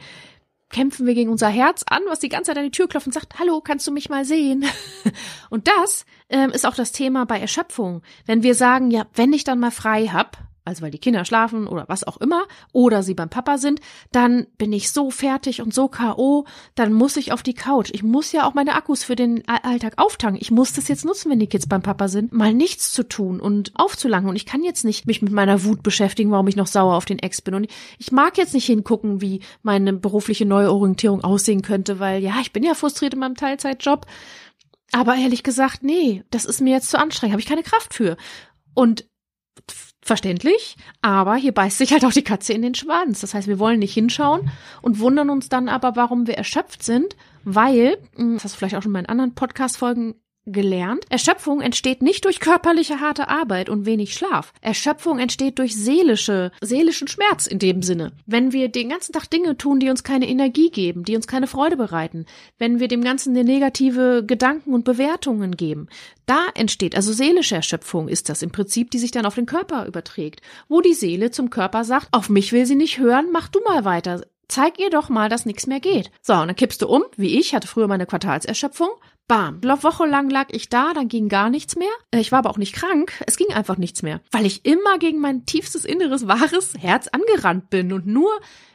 kämpfen 0.74 1.06
wir 1.06 1.14
gegen 1.14 1.30
unser 1.30 1.48
Herz 1.48 1.84
an, 1.88 2.02
was 2.08 2.18
die 2.18 2.28
ganze 2.28 2.50
Zeit 2.50 2.58
an 2.58 2.64
die 2.64 2.72
Tür 2.72 2.88
klopft 2.88 3.06
und 3.06 3.12
sagt, 3.12 3.38
hallo, 3.38 3.60
kannst 3.60 3.86
du 3.86 3.92
mich 3.92 4.10
mal 4.10 4.24
sehen? 4.24 4.64
Und 5.50 5.68
das 5.68 6.04
ähm, 6.28 6.50
ist 6.50 6.66
auch 6.66 6.74
das 6.74 6.90
Thema 6.90 7.26
bei 7.26 7.38
Erschöpfung. 7.38 8.02
Wenn 8.26 8.42
wir 8.42 8.56
sagen, 8.56 8.90
ja, 8.90 9.06
wenn 9.14 9.32
ich 9.32 9.44
dann 9.44 9.60
mal 9.60 9.70
frei 9.70 10.08
hab, 10.08 10.36
also 10.64 10.82
weil 10.82 10.90
die 10.90 10.98
Kinder 10.98 11.24
schlafen 11.24 11.66
oder 11.66 11.84
was 11.88 12.04
auch 12.04 12.16
immer, 12.18 12.44
oder 12.72 13.02
sie 13.02 13.14
beim 13.14 13.28
Papa 13.28 13.58
sind, 13.58 13.80
dann 14.12 14.46
bin 14.56 14.72
ich 14.72 14.90
so 14.90 15.10
fertig 15.10 15.60
und 15.60 15.74
so 15.74 15.88
K.O., 15.88 16.44
dann 16.74 16.92
muss 16.92 17.16
ich 17.16 17.32
auf 17.32 17.42
die 17.42 17.54
Couch. 17.54 17.90
Ich 17.92 18.02
muss 18.02 18.32
ja 18.32 18.46
auch 18.46 18.54
meine 18.54 18.74
Akkus 18.74 19.04
für 19.04 19.16
den 19.16 19.46
Alltag 19.48 19.94
auftanken. 19.96 20.40
Ich 20.40 20.50
muss 20.50 20.72
das 20.72 20.88
jetzt 20.88 21.04
nutzen, 21.04 21.30
wenn 21.30 21.38
die 21.38 21.46
Kids 21.46 21.66
beim 21.66 21.82
Papa 21.82 22.08
sind, 22.08 22.32
mal 22.32 22.54
nichts 22.54 22.92
zu 22.92 23.02
tun 23.02 23.40
und 23.40 23.72
aufzulangen. 23.74 24.28
Und 24.28 24.36
ich 24.36 24.46
kann 24.46 24.64
jetzt 24.64 24.84
nicht 24.84 25.06
mich 25.06 25.22
mit 25.22 25.32
meiner 25.32 25.64
Wut 25.64 25.82
beschäftigen, 25.82 26.30
warum 26.30 26.48
ich 26.48 26.56
noch 26.56 26.66
sauer 26.66 26.94
auf 26.94 27.04
den 27.04 27.18
Ex 27.18 27.42
bin. 27.42 27.54
Und 27.54 27.66
ich 27.98 28.12
mag 28.12 28.38
jetzt 28.38 28.54
nicht 28.54 28.66
hingucken, 28.66 29.20
wie 29.20 29.40
meine 29.62 29.92
berufliche 29.92 30.46
Neuorientierung 30.46 31.22
aussehen 31.22 31.62
könnte, 31.62 31.98
weil 31.98 32.22
ja, 32.22 32.36
ich 32.40 32.52
bin 32.52 32.62
ja 32.62 32.74
frustriert 32.74 33.14
in 33.14 33.20
meinem 33.20 33.36
Teilzeitjob. 33.36 34.06
Aber 34.92 35.16
ehrlich 35.16 35.42
gesagt, 35.42 35.82
nee, 35.82 36.22
das 36.30 36.44
ist 36.44 36.60
mir 36.60 36.72
jetzt 36.72 36.90
zu 36.90 36.98
anstrengend, 36.98 37.32
habe 37.32 37.40
ich 37.40 37.48
keine 37.48 37.62
Kraft 37.62 37.94
für. 37.94 38.16
Und 38.74 39.06
Verständlich, 40.04 40.76
aber 41.00 41.34
hier 41.36 41.52
beißt 41.52 41.78
sich 41.78 41.90
halt 41.90 42.04
auch 42.04 42.12
die 42.12 42.22
Katze 42.22 42.52
in 42.52 42.60
den 42.60 42.74
Schwanz. 42.74 43.22
Das 43.22 43.32
heißt, 43.32 43.48
wir 43.48 43.58
wollen 43.58 43.78
nicht 43.78 43.94
hinschauen 43.94 44.50
und 44.82 44.98
wundern 44.98 45.30
uns 45.30 45.48
dann 45.48 45.70
aber, 45.70 45.96
warum 45.96 46.26
wir 46.26 46.36
erschöpft 46.36 46.82
sind, 46.82 47.16
weil, 47.42 47.96
hm, 48.14 48.34
das 48.34 48.44
hast 48.44 48.54
du 48.54 48.58
vielleicht 48.58 48.76
auch 48.76 48.82
schon 48.82 48.92
mal 48.92 48.98
in 48.98 49.06
anderen 49.06 49.34
Podcast-Folgen 49.34 50.16
gelernt. 50.46 51.04
Erschöpfung 51.08 51.60
entsteht 51.60 52.02
nicht 52.02 52.24
durch 52.24 52.40
körperliche 52.40 53.00
harte 53.00 53.28
Arbeit 53.28 53.68
und 53.68 53.86
wenig 53.86 54.14
Schlaf. 54.14 54.52
Erschöpfung 54.60 55.18
entsteht 55.18 55.58
durch 55.58 55.74
seelische, 55.74 56.52
seelischen 56.60 57.08
Schmerz 57.08 57.46
in 57.46 57.58
dem 57.58 57.82
Sinne. 57.82 58.12
Wenn 58.26 58.52
wir 58.52 58.68
den 58.68 58.90
ganzen 58.90 59.12
Tag 59.12 59.30
Dinge 59.30 59.56
tun, 59.56 59.80
die 59.80 59.90
uns 59.90 60.04
keine 60.04 60.28
Energie 60.28 60.70
geben, 60.70 61.04
die 61.04 61.16
uns 61.16 61.26
keine 61.26 61.46
Freude 61.46 61.76
bereiten, 61.76 62.26
wenn 62.58 62.80
wir 62.80 62.88
dem 62.88 63.02
Ganzen 63.02 63.32
negative 63.32 64.24
Gedanken 64.26 64.74
und 64.74 64.84
Bewertungen 64.84 65.56
geben, 65.56 65.88
da 66.26 66.46
entsteht, 66.54 66.96
also 66.96 67.12
seelische 67.12 67.56
Erschöpfung 67.56 68.08
ist 68.08 68.28
das 68.28 68.42
im 68.42 68.50
Prinzip, 68.50 68.90
die 68.90 68.98
sich 68.98 69.10
dann 69.10 69.26
auf 69.26 69.34
den 69.34 69.46
Körper 69.46 69.86
überträgt, 69.86 70.40
wo 70.68 70.80
die 70.80 70.94
Seele 70.94 71.30
zum 71.30 71.50
Körper 71.50 71.84
sagt, 71.84 72.08
auf 72.12 72.28
mich 72.28 72.52
will 72.52 72.66
sie 72.66 72.76
nicht 72.76 72.98
hören, 72.98 73.26
mach 73.32 73.48
du 73.48 73.60
mal 73.60 73.84
weiter. 73.84 74.22
Zeig 74.48 74.78
ihr 74.78 74.90
doch 74.90 75.08
mal, 75.08 75.28
dass 75.28 75.46
nichts 75.46 75.66
mehr 75.66 75.80
geht. 75.80 76.10
So, 76.20 76.34
und 76.34 76.48
dann 76.48 76.56
kippst 76.56 76.82
du 76.82 76.88
um, 76.88 77.02
wie 77.16 77.38
ich, 77.38 77.54
hatte 77.54 77.66
früher 77.66 77.88
meine 77.88 78.06
Quartalserschöpfung, 78.06 78.90
Bam. 79.26 79.62
Wochenlang 79.62 80.28
lag 80.28 80.48
ich 80.50 80.68
da, 80.68 80.92
dann 80.92 81.08
ging 81.08 81.28
gar 81.28 81.48
nichts 81.48 81.76
mehr. 81.76 81.88
Äh, 82.10 82.20
ich 82.20 82.30
war 82.30 82.40
aber 82.40 82.50
auch 82.50 82.58
nicht 82.58 82.74
krank. 82.74 83.12
Es 83.26 83.36
ging 83.36 83.48
einfach 83.54 83.78
nichts 83.78 84.02
mehr. 84.02 84.20
Weil 84.30 84.44
ich 84.44 84.66
immer 84.66 84.98
gegen 84.98 85.18
mein 85.20 85.46
tiefstes 85.46 85.84
inneres, 85.84 86.28
wahres 86.28 86.74
Herz 86.78 87.08
angerannt 87.08 87.70
bin 87.70 87.92
und 87.92 88.06
nur 88.06 88.30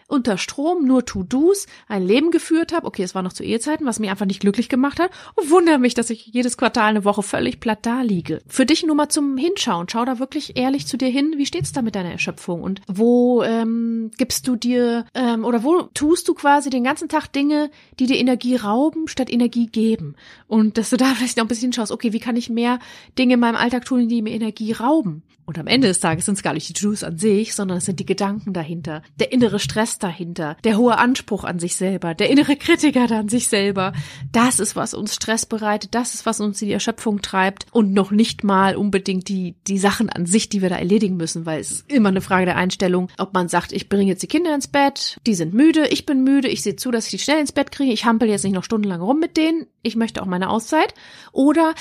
unter 0.10 0.38
Strom, 0.38 0.86
nur 0.86 1.06
To-Dos, 1.06 1.68
ein 1.88 2.06
Leben 2.06 2.32
geführt 2.32 2.74
habe. 2.74 2.88
Okay, 2.88 3.04
es 3.04 3.16
war 3.16 3.22
noch 3.22 3.34
zu 3.34 3.44
Ehezeiten, 3.44 3.86
was 3.86 4.00
mich 4.00 4.10
einfach 4.10 4.26
nicht 4.26 4.42
glücklich 4.42 4.68
gemacht 4.68 5.00
hat. 5.00 5.12
Und 5.36 5.50
wundere 5.52 5.78
mich, 5.78 5.94
dass 5.94 6.10
ich 6.10 6.26
jedes 6.26 6.58
Quartal 6.58 6.90
eine 6.90 7.06
Woche 7.06 7.24
völlig 7.24 7.60
platt 7.60 7.80
da 7.84 8.02
liege. 8.02 8.42
Für 8.48 8.66
dich 8.66 8.84
nur 8.84 8.96
mal 8.96 9.10
zum 9.10 9.38
Hinschauen. 9.38 9.88
Schau 9.90 10.04
da 10.06 10.20
wirklich 10.20 10.58
ehrlich 10.58 10.88
zu 10.88 10.98
dir 10.98 11.10
hin. 11.10 11.36
Wie 11.38 11.46
steht's 11.46 11.72
da 11.72 11.82
mit 11.82 11.96
deiner 11.96 12.12
Erschöpfung? 12.12 12.64
Und 12.64 12.82
wo 12.88 13.44
ähm, 13.44 14.12
gibst 14.18 14.48
du 14.48 14.56
dir 14.56 15.06
ähm, 15.14 15.46
oder 15.46 15.64
wo 15.64 15.84
tust 15.94 16.28
du 16.28 16.34
quasi 16.34 16.70
den 16.70 16.84
ganzen 16.84 17.08
Tag 17.08 17.28
Dinge, 17.28 17.70
die 18.00 18.08
dir 18.08 18.18
Energie 18.18 18.56
rauben, 18.56 19.08
statt 19.08 19.32
Energie 19.32 19.68
geben? 19.68 20.16
Und 20.48 20.78
dass 20.78 20.90
du 20.90 20.98
da 20.98 21.06
vielleicht 21.16 21.38
noch 21.38 21.46
ein 21.46 21.50
bisschen 21.50 21.72
schaust, 21.72 21.92
okay, 21.92 22.14
wie 22.14 22.20
kann 22.20 22.36
ich 22.36 22.50
mehr 22.50 22.80
Dinge 23.18 23.36
in 23.36 23.40
meinem 23.40 23.56
Alltag 23.56 23.86
tun, 23.86 24.08
die 24.08 24.22
mir 24.22 24.34
Energie 24.34 24.72
rauben? 24.72 25.24
Und 25.50 25.58
am 25.58 25.66
Ende 25.66 25.88
des 25.88 26.00
Tages 26.00 26.26
sind 26.26 26.36
es 26.36 26.44
gar 26.44 26.54
nicht 26.54 26.70
die 26.70 26.74
To-Dos 26.74 27.04
an 27.04 27.18
sich, 27.18 27.56
sondern 27.56 27.80
es 27.80 27.86
sind 27.86 28.00
die 28.00 28.06
Gedanken 28.06 28.54
dahinter, 28.54 29.02
der 29.20 29.32
innere 29.32 29.58
Stress 29.58 29.98
dahinter, 29.98 30.56
der 30.64 30.78
hohe 30.78 31.00
Anspruch 31.00 31.44
an 31.44 31.58
sich 31.58 31.76
selber, 31.76 32.14
der 32.14 32.30
innere 32.30 32.56
Kritiker 32.56 33.10
an 33.10 33.30
sich 33.30 33.48
selber. 33.48 33.94
Das 34.32 34.60
ist, 34.60 34.76
was 34.76 34.94
uns 34.94 35.16
Stress 35.16 35.48
bereitet, 35.48 35.96
das 35.96 36.14
ist, 36.14 36.28
was 36.28 36.40
uns 36.40 36.62
in 36.62 36.68
die 36.68 36.76
Erschöpfung 36.76 37.24
treibt 37.24 37.66
und 37.72 37.94
noch 37.94 38.12
nicht 38.12 38.44
mal 38.44 38.76
unbedingt 38.76 39.28
die, 39.28 39.56
die 39.66 39.80
Sachen 39.80 40.12
an 40.12 40.28
sich, 40.28 40.50
die 40.50 40.62
wir 40.62 40.70
da 40.70 40.78
erledigen 40.78 41.18
müssen, 41.18 41.48
weil 41.48 41.60
es 41.60 41.72
ist 41.72 41.92
immer 41.92 42.10
eine 42.10 42.22
Frage 42.22 42.46
der 42.46 42.56
Einstellung, 42.56 43.08
ob 43.18 43.34
man 43.34 43.48
sagt, 43.48 43.72
ich 43.72 43.90
bringe 43.90 44.06
jetzt 44.06 44.22
die 44.22 44.28
Kinder 44.28 44.54
ins 44.54 44.68
Bett, 44.68 45.18
die 45.26 45.34
sind 45.34 45.56
müde, 45.56 45.88
ich 45.88 46.06
bin 46.06 46.24
müde, 46.24 46.48
ich 46.48 46.62
sehe 46.62 46.76
zu, 46.76 46.92
dass 46.92 47.06
ich 47.06 47.12
die 47.12 47.18
schnell 47.18 47.40
ins 47.40 47.54
Bett 47.54 47.72
kriege, 47.72 47.92
ich 47.92 48.06
hampel 48.06 48.30
jetzt 48.30 48.44
nicht 48.44 48.54
noch 48.54 48.64
stundenlang 48.64 49.02
rum 49.02 49.20
mit 49.20 49.36
denen, 49.36 49.66
ich 49.82 49.96
möchte 49.96 50.22
auch 50.22 50.28
meine 50.28 50.52
Auszeit. 50.52 50.94
Oder 51.32 51.74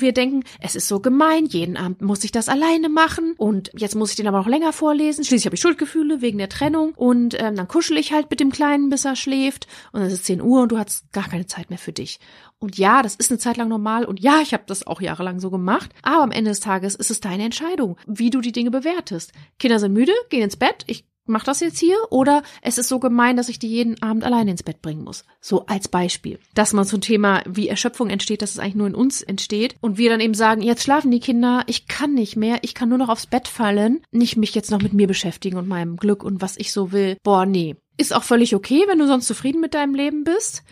wir 0.00 0.12
denken, 0.12 0.44
es 0.60 0.76
ist 0.76 0.88
so 0.88 1.00
gemein, 1.00 1.46
jeden 1.46 1.76
Abend 1.76 2.02
muss 2.02 2.24
ich 2.24 2.32
das 2.32 2.48
alleine 2.48 2.88
machen 2.88 3.34
und 3.36 3.70
jetzt 3.76 3.94
muss 3.94 4.10
ich 4.10 4.16
den 4.16 4.26
aber 4.26 4.38
noch 4.38 4.46
länger 4.46 4.72
vorlesen. 4.72 5.24
Schließlich 5.24 5.46
habe 5.46 5.56
ich 5.56 5.60
Schuldgefühle 5.60 6.20
wegen 6.20 6.38
der 6.38 6.48
Trennung 6.48 6.92
und 6.94 7.34
ähm, 7.40 7.56
dann 7.56 7.68
kuschel 7.68 7.98
ich 7.98 8.12
halt 8.12 8.30
mit 8.30 8.40
dem 8.40 8.52
Kleinen, 8.52 8.90
bis 8.90 9.04
er 9.04 9.16
schläft 9.16 9.66
und 9.92 10.02
es 10.02 10.12
ist 10.12 10.24
10 10.26 10.40
Uhr 10.40 10.62
und 10.62 10.72
du 10.72 10.78
hast 10.78 11.12
gar 11.12 11.28
keine 11.28 11.46
Zeit 11.46 11.70
mehr 11.70 11.78
für 11.78 11.92
dich. 11.92 12.18
Und 12.58 12.78
ja, 12.78 13.02
das 13.02 13.16
ist 13.16 13.30
eine 13.30 13.38
Zeit 13.38 13.56
lang 13.56 13.68
normal 13.68 14.04
und 14.04 14.20
ja, 14.20 14.40
ich 14.40 14.52
habe 14.52 14.64
das 14.66 14.86
auch 14.86 15.00
jahrelang 15.00 15.40
so 15.40 15.50
gemacht, 15.50 15.90
aber 16.02 16.22
am 16.22 16.30
Ende 16.30 16.50
des 16.50 16.60
Tages 16.60 16.94
ist 16.94 17.10
es 17.10 17.20
deine 17.20 17.44
Entscheidung, 17.44 17.98
wie 18.06 18.30
du 18.30 18.40
die 18.40 18.52
Dinge 18.52 18.70
bewertest. 18.70 19.32
Kinder 19.58 19.78
sind 19.78 19.92
müde, 19.92 20.12
gehen 20.30 20.42
ins 20.42 20.56
Bett, 20.56 20.84
ich 20.86 21.04
mach 21.26 21.44
das 21.44 21.60
jetzt 21.60 21.78
hier 21.78 21.96
oder 22.10 22.42
es 22.62 22.78
ist 22.78 22.88
so 22.88 22.98
gemein, 22.98 23.36
dass 23.36 23.48
ich 23.48 23.58
die 23.58 23.68
jeden 23.68 24.02
Abend 24.02 24.24
alleine 24.24 24.50
ins 24.50 24.62
Bett 24.62 24.82
bringen 24.82 25.04
muss. 25.04 25.24
So 25.40 25.66
als 25.66 25.88
Beispiel. 25.88 26.38
Dass 26.54 26.72
man 26.72 26.86
zum 26.86 27.00
Thema, 27.00 27.42
wie 27.46 27.68
Erschöpfung 27.68 28.10
entsteht, 28.10 28.42
dass 28.42 28.52
es 28.52 28.58
eigentlich 28.58 28.74
nur 28.76 28.86
in 28.86 28.94
uns 28.94 29.22
entsteht 29.22 29.76
und 29.80 29.98
wir 29.98 30.10
dann 30.10 30.20
eben 30.20 30.34
sagen, 30.34 30.62
jetzt 30.62 30.82
schlafen 30.82 31.10
die 31.10 31.20
Kinder, 31.20 31.64
ich 31.66 31.88
kann 31.88 32.14
nicht 32.14 32.36
mehr, 32.36 32.58
ich 32.62 32.74
kann 32.74 32.88
nur 32.88 32.98
noch 32.98 33.08
aufs 33.08 33.26
Bett 33.26 33.48
fallen, 33.48 34.02
nicht 34.10 34.36
mich 34.36 34.54
jetzt 34.54 34.70
noch 34.70 34.82
mit 34.82 34.92
mir 34.92 35.06
beschäftigen 35.06 35.56
und 35.56 35.68
meinem 35.68 35.96
Glück 35.96 36.22
und 36.24 36.40
was 36.42 36.56
ich 36.56 36.72
so 36.72 36.92
will. 36.92 37.16
Boah, 37.22 37.46
nee. 37.46 37.76
Ist 37.98 38.14
auch 38.14 38.24
völlig 38.24 38.54
okay, 38.54 38.84
wenn 38.86 38.98
du 38.98 39.06
sonst 39.06 39.26
zufrieden 39.26 39.60
mit 39.60 39.74
deinem 39.74 39.94
Leben 39.94 40.24
bist 40.24 40.62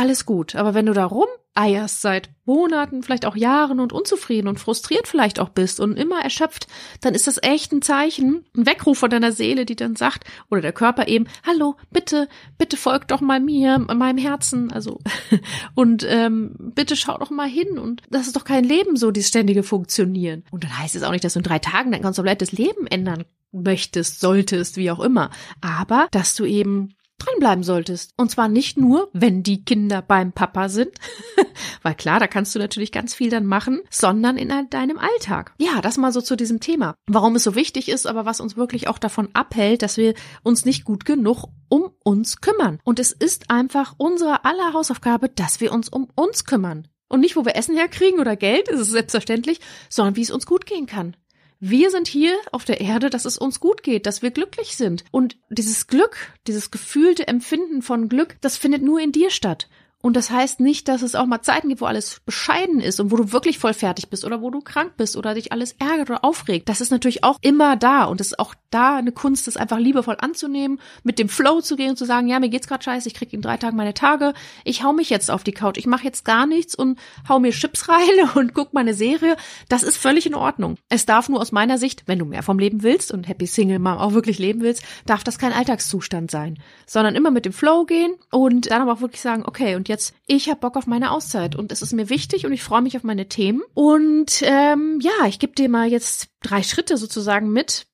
alles 0.00 0.24
gut. 0.24 0.54
Aber 0.54 0.74
wenn 0.74 0.86
du 0.86 0.92
da 0.92 1.04
rumeierst 1.56 2.00
seit 2.00 2.30
Monaten, 2.44 3.02
vielleicht 3.02 3.26
auch 3.26 3.36
Jahren 3.36 3.80
und 3.80 3.92
unzufrieden 3.92 4.48
und 4.48 4.58
frustriert 4.58 5.06
vielleicht 5.06 5.38
auch 5.38 5.50
bist 5.50 5.78
und 5.78 5.96
immer 5.96 6.22
erschöpft, 6.22 6.66
dann 7.00 7.14
ist 7.14 7.26
das 7.26 7.42
echt 7.42 7.72
ein 7.72 7.82
Zeichen, 7.82 8.44
ein 8.56 8.66
Weckruf 8.66 8.98
von 8.98 9.10
deiner 9.10 9.32
Seele, 9.32 9.64
die 9.64 9.76
dann 9.76 9.96
sagt, 9.96 10.24
oder 10.50 10.60
der 10.60 10.72
Körper 10.72 11.06
eben, 11.08 11.26
hallo, 11.46 11.76
bitte, 11.90 12.28
bitte 12.58 12.76
folg 12.76 13.08
doch 13.08 13.20
mal 13.20 13.40
mir, 13.40 13.78
meinem 13.78 14.18
Herzen, 14.18 14.72
also, 14.72 14.98
und 15.74 16.04
ähm, 16.08 16.54
bitte 16.58 16.96
schau 16.96 17.18
doch 17.18 17.30
mal 17.30 17.48
hin 17.48 17.78
und 17.78 18.02
das 18.10 18.26
ist 18.26 18.36
doch 18.36 18.44
kein 18.44 18.64
Leben 18.64 18.96
so, 18.96 19.10
dieses 19.10 19.28
ständige 19.28 19.62
Funktionieren. 19.62 20.44
Und 20.50 20.64
dann 20.64 20.78
heißt 20.78 20.96
es 20.96 21.02
auch 21.02 21.12
nicht, 21.12 21.24
dass 21.24 21.34
du 21.34 21.40
in 21.40 21.44
drei 21.44 21.58
Tagen 21.58 21.92
dein 21.92 22.02
ganz 22.02 22.16
komplettes 22.16 22.52
Leben 22.52 22.86
ändern 22.86 23.24
möchtest, 23.52 24.20
solltest, 24.20 24.76
wie 24.76 24.90
auch 24.90 25.00
immer. 25.00 25.30
Aber, 25.60 26.08
dass 26.10 26.34
du 26.34 26.44
eben 26.44 26.94
dranbleiben 27.20 27.62
solltest. 27.62 28.12
Und 28.16 28.30
zwar 28.30 28.48
nicht 28.48 28.76
nur, 28.76 29.08
wenn 29.12 29.42
die 29.42 29.64
Kinder 29.64 30.02
beim 30.02 30.32
Papa 30.32 30.68
sind, 30.68 30.90
weil 31.82 31.94
klar, 31.94 32.18
da 32.20 32.26
kannst 32.26 32.54
du 32.54 32.58
natürlich 32.58 32.92
ganz 32.92 33.14
viel 33.14 33.30
dann 33.30 33.46
machen, 33.46 33.80
sondern 33.90 34.36
in 34.36 34.52
deinem 34.70 34.98
Alltag. 34.98 35.54
Ja, 35.58 35.80
das 35.80 35.98
mal 35.98 36.12
so 36.12 36.20
zu 36.20 36.36
diesem 36.36 36.60
Thema. 36.60 36.94
Warum 37.06 37.36
es 37.36 37.44
so 37.44 37.54
wichtig 37.54 37.88
ist, 37.88 38.06
aber 38.06 38.24
was 38.24 38.40
uns 38.40 38.56
wirklich 38.56 38.88
auch 38.88 38.98
davon 38.98 39.28
abhält, 39.34 39.82
dass 39.82 39.96
wir 39.96 40.14
uns 40.42 40.64
nicht 40.64 40.84
gut 40.84 41.04
genug 41.04 41.46
um 41.68 41.90
uns 42.02 42.40
kümmern. 42.40 42.80
Und 42.84 42.98
es 42.98 43.12
ist 43.12 43.50
einfach 43.50 43.94
unsere 43.96 44.44
aller 44.44 44.72
Hausaufgabe, 44.72 45.28
dass 45.28 45.60
wir 45.60 45.72
uns 45.72 45.88
um 45.88 46.08
uns 46.14 46.44
kümmern. 46.44 46.88
Und 47.08 47.20
nicht, 47.20 47.36
wo 47.36 47.44
wir 47.44 47.56
Essen 47.56 47.76
herkriegen 47.76 48.20
oder 48.20 48.36
Geld, 48.36 48.68
ist 48.68 48.78
es 48.80 48.90
selbstverständlich, 48.90 49.60
sondern 49.88 50.16
wie 50.16 50.22
es 50.22 50.30
uns 50.30 50.46
gut 50.46 50.64
gehen 50.64 50.86
kann. 50.86 51.16
Wir 51.62 51.90
sind 51.90 52.08
hier 52.08 52.34
auf 52.52 52.64
der 52.64 52.80
Erde, 52.80 53.10
dass 53.10 53.26
es 53.26 53.36
uns 53.36 53.60
gut 53.60 53.82
geht, 53.82 54.06
dass 54.06 54.22
wir 54.22 54.30
glücklich 54.30 54.76
sind. 54.76 55.04
Und 55.10 55.36
dieses 55.50 55.86
Glück, 55.88 56.16
dieses 56.46 56.70
gefühlte 56.70 57.28
Empfinden 57.28 57.82
von 57.82 58.08
Glück, 58.08 58.36
das 58.40 58.56
findet 58.56 58.82
nur 58.82 58.98
in 58.98 59.12
dir 59.12 59.30
statt. 59.30 59.68
Und 60.02 60.16
das 60.16 60.30
heißt 60.30 60.60
nicht, 60.60 60.88
dass 60.88 61.02
es 61.02 61.14
auch 61.14 61.26
mal 61.26 61.42
Zeiten 61.42 61.68
gibt, 61.68 61.82
wo 61.82 61.86
alles 61.86 62.20
bescheiden 62.24 62.80
ist 62.80 63.00
und 63.00 63.10
wo 63.10 63.16
du 63.16 63.32
wirklich 63.32 63.58
voll 63.58 63.74
fertig 63.74 64.08
bist 64.08 64.24
oder 64.24 64.40
wo 64.40 64.50
du 64.50 64.60
krank 64.60 64.94
bist 64.96 65.14
oder 65.14 65.34
dich 65.34 65.52
alles 65.52 65.72
ärgert 65.78 66.08
oder 66.08 66.24
aufregt. 66.24 66.70
Das 66.70 66.80
ist 66.80 66.90
natürlich 66.90 67.22
auch 67.22 67.38
immer 67.42 67.76
da 67.76 68.04
und 68.04 68.20
es 68.20 68.28
ist 68.28 68.38
auch 68.38 68.54
da 68.70 68.96
eine 68.96 69.12
Kunst, 69.12 69.46
das 69.46 69.58
einfach 69.58 69.78
liebevoll 69.78 70.16
anzunehmen, 70.18 70.80
mit 71.02 71.18
dem 71.18 71.28
Flow 71.28 71.60
zu 71.60 71.76
gehen 71.76 71.90
und 71.90 71.96
zu 71.96 72.06
sagen, 72.06 72.28
ja, 72.28 72.40
mir 72.40 72.48
geht's 72.48 72.66
gerade 72.66 72.82
scheiße, 72.82 73.08
ich 73.08 73.14
krieg 73.14 73.32
in 73.34 73.42
drei 73.42 73.58
Tagen 73.58 73.76
meine 73.76 73.92
Tage, 73.92 74.32
ich 74.64 74.82
hau 74.82 74.92
mich 74.94 75.10
jetzt 75.10 75.30
auf 75.30 75.44
die 75.44 75.52
Couch, 75.52 75.76
ich 75.76 75.86
mache 75.86 76.04
jetzt 76.04 76.24
gar 76.24 76.46
nichts 76.46 76.74
und 76.74 76.98
hau 77.28 77.38
mir 77.38 77.50
Chips 77.50 77.88
rein 77.88 78.30
und 78.34 78.54
guck 78.54 78.72
meine 78.72 78.94
Serie. 78.94 79.36
Das 79.68 79.82
ist 79.82 79.98
völlig 79.98 80.24
in 80.26 80.34
Ordnung. 80.34 80.76
Es 80.88 81.04
darf 81.04 81.28
nur 81.28 81.40
aus 81.40 81.52
meiner 81.52 81.76
Sicht, 81.76 82.04
wenn 82.06 82.18
du 82.18 82.24
mehr 82.24 82.42
vom 82.42 82.58
Leben 82.58 82.82
willst 82.82 83.12
und 83.12 83.28
Happy 83.28 83.46
Single 83.46 83.78
Mom 83.78 83.98
auch 83.98 84.14
wirklich 84.14 84.38
leben 84.38 84.62
willst, 84.62 84.82
darf 85.04 85.24
das 85.24 85.38
kein 85.38 85.52
Alltagszustand 85.52 86.30
sein, 86.30 86.58
sondern 86.86 87.16
immer 87.16 87.30
mit 87.30 87.44
dem 87.44 87.52
Flow 87.52 87.84
gehen 87.84 88.14
und 88.30 88.70
dann 88.70 88.80
aber 88.80 88.94
auch 88.94 89.00
wirklich 89.02 89.20
sagen, 89.20 89.42
okay, 89.44 89.76
und 89.76 89.89
jetzt, 89.90 90.14
ich 90.26 90.48
habe 90.48 90.60
Bock 90.60 90.76
auf 90.76 90.86
meine 90.86 91.10
Auszeit 91.10 91.54
und 91.54 91.70
es 91.70 91.82
ist 91.82 91.92
mir 91.92 92.08
wichtig 92.08 92.46
und 92.46 92.52
ich 92.52 92.62
freue 92.62 92.80
mich 92.80 92.96
auf 92.96 93.04
meine 93.04 93.28
Themen. 93.28 93.60
Und 93.74 94.42
ähm, 94.42 94.98
ja, 95.02 95.26
ich 95.26 95.38
gebe 95.38 95.52
dir 95.52 95.68
mal 95.68 95.88
jetzt 95.88 96.28
drei 96.42 96.62
Schritte 96.62 96.96
sozusagen 96.96 97.52
mit, 97.52 97.86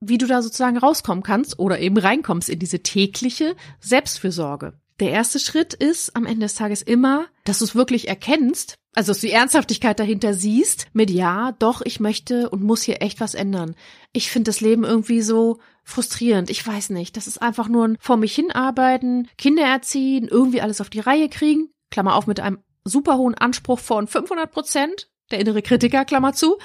wie 0.00 0.18
du 0.18 0.26
da 0.26 0.42
sozusagen 0.42 0.78
rauskommen 0.78 1.24
kannst 1.24 1.58
oder 1.58 1.80
eben 1.80 1.98
reinkommst 1.98 2.48
in 2.48 2.58
diese 2.58 2.80
tägliche 2.82 3.56
Selbstfürsorge. 3.80 4.74
Der 5.00 5.10
erste 5.10 5.38
Schritt 5.38 5.72
ist 5.72 6.14
am 6.14 6.26
Ende 6.26 6.44
des 6.44 6.54
Tages 6.54 6.82
immer, 6.82 7.26
dass 7.44 7.60
du 7.60 7.64
es 7.64 7.74
wirklich 7.74 8.08
erkennst, 8.08 8.74
also 8.94 9.12
dass 9.12 9.20
du 9.20 9.28
die 9.28 9.32
Ernsthaftigkeit 9.32 9.98
dahinter 9.98 10.34
siehst, 10.34 10.88
mit 10.92 11.10
ja, 11.10 11.52
doch, 11.58 11.80
ich 11.82 12.00
möchte 12.00 12.50
und 12.50 12.62
muss 12.62 12.82
hier 12.82 13.00
echt 13.00 13.18
was 13.20 13.34
ändern. 13.34 13.74
Ich 14.12 14.30
finde 14.30 14.50
das 14.50 14.60
Leben 14.60 14.84
irgendwie 14.84 15.22
so 15.22 15.58
frustrierend. 15.90 16.50
Ich 16.50 16.66
weiß 16.66 16.90
nicht. 16.90 17.16
Das 17.16 17.26
ist 17.26 17.42
einfach 17.42 17.68
nur 17.68 17.86
ein 17.86 17.96
vor 18.00 18.16
mich 18.16 18.34
hinarbeiten, 18.34 19.28
Kinder 19.36 19.64
erziehen, 19.64 20.28
irgendwie 20.28 20.60
alles 20.60 20.80
auf 20.80 20.90
die 20.90 21.00
Reihe 21.00 21.28
kriegen. 21.28 21.70
Klammer 21.90 22.14
auf 22.14 22.26
mit 22.26 22.40
einem 22.40 22.58
super 22.84 23.18
hohen 23.18 23.34
Anspruch 23.34 23.78
von 23.78 24.06
500 24.06 24.50
Prozent 24.50 25.10
der 25.30 25.38
innere 25.38 25.62
Kritiker, 25.62 26.04
Klammer 26.04 26.32
zu, 26.32 26.58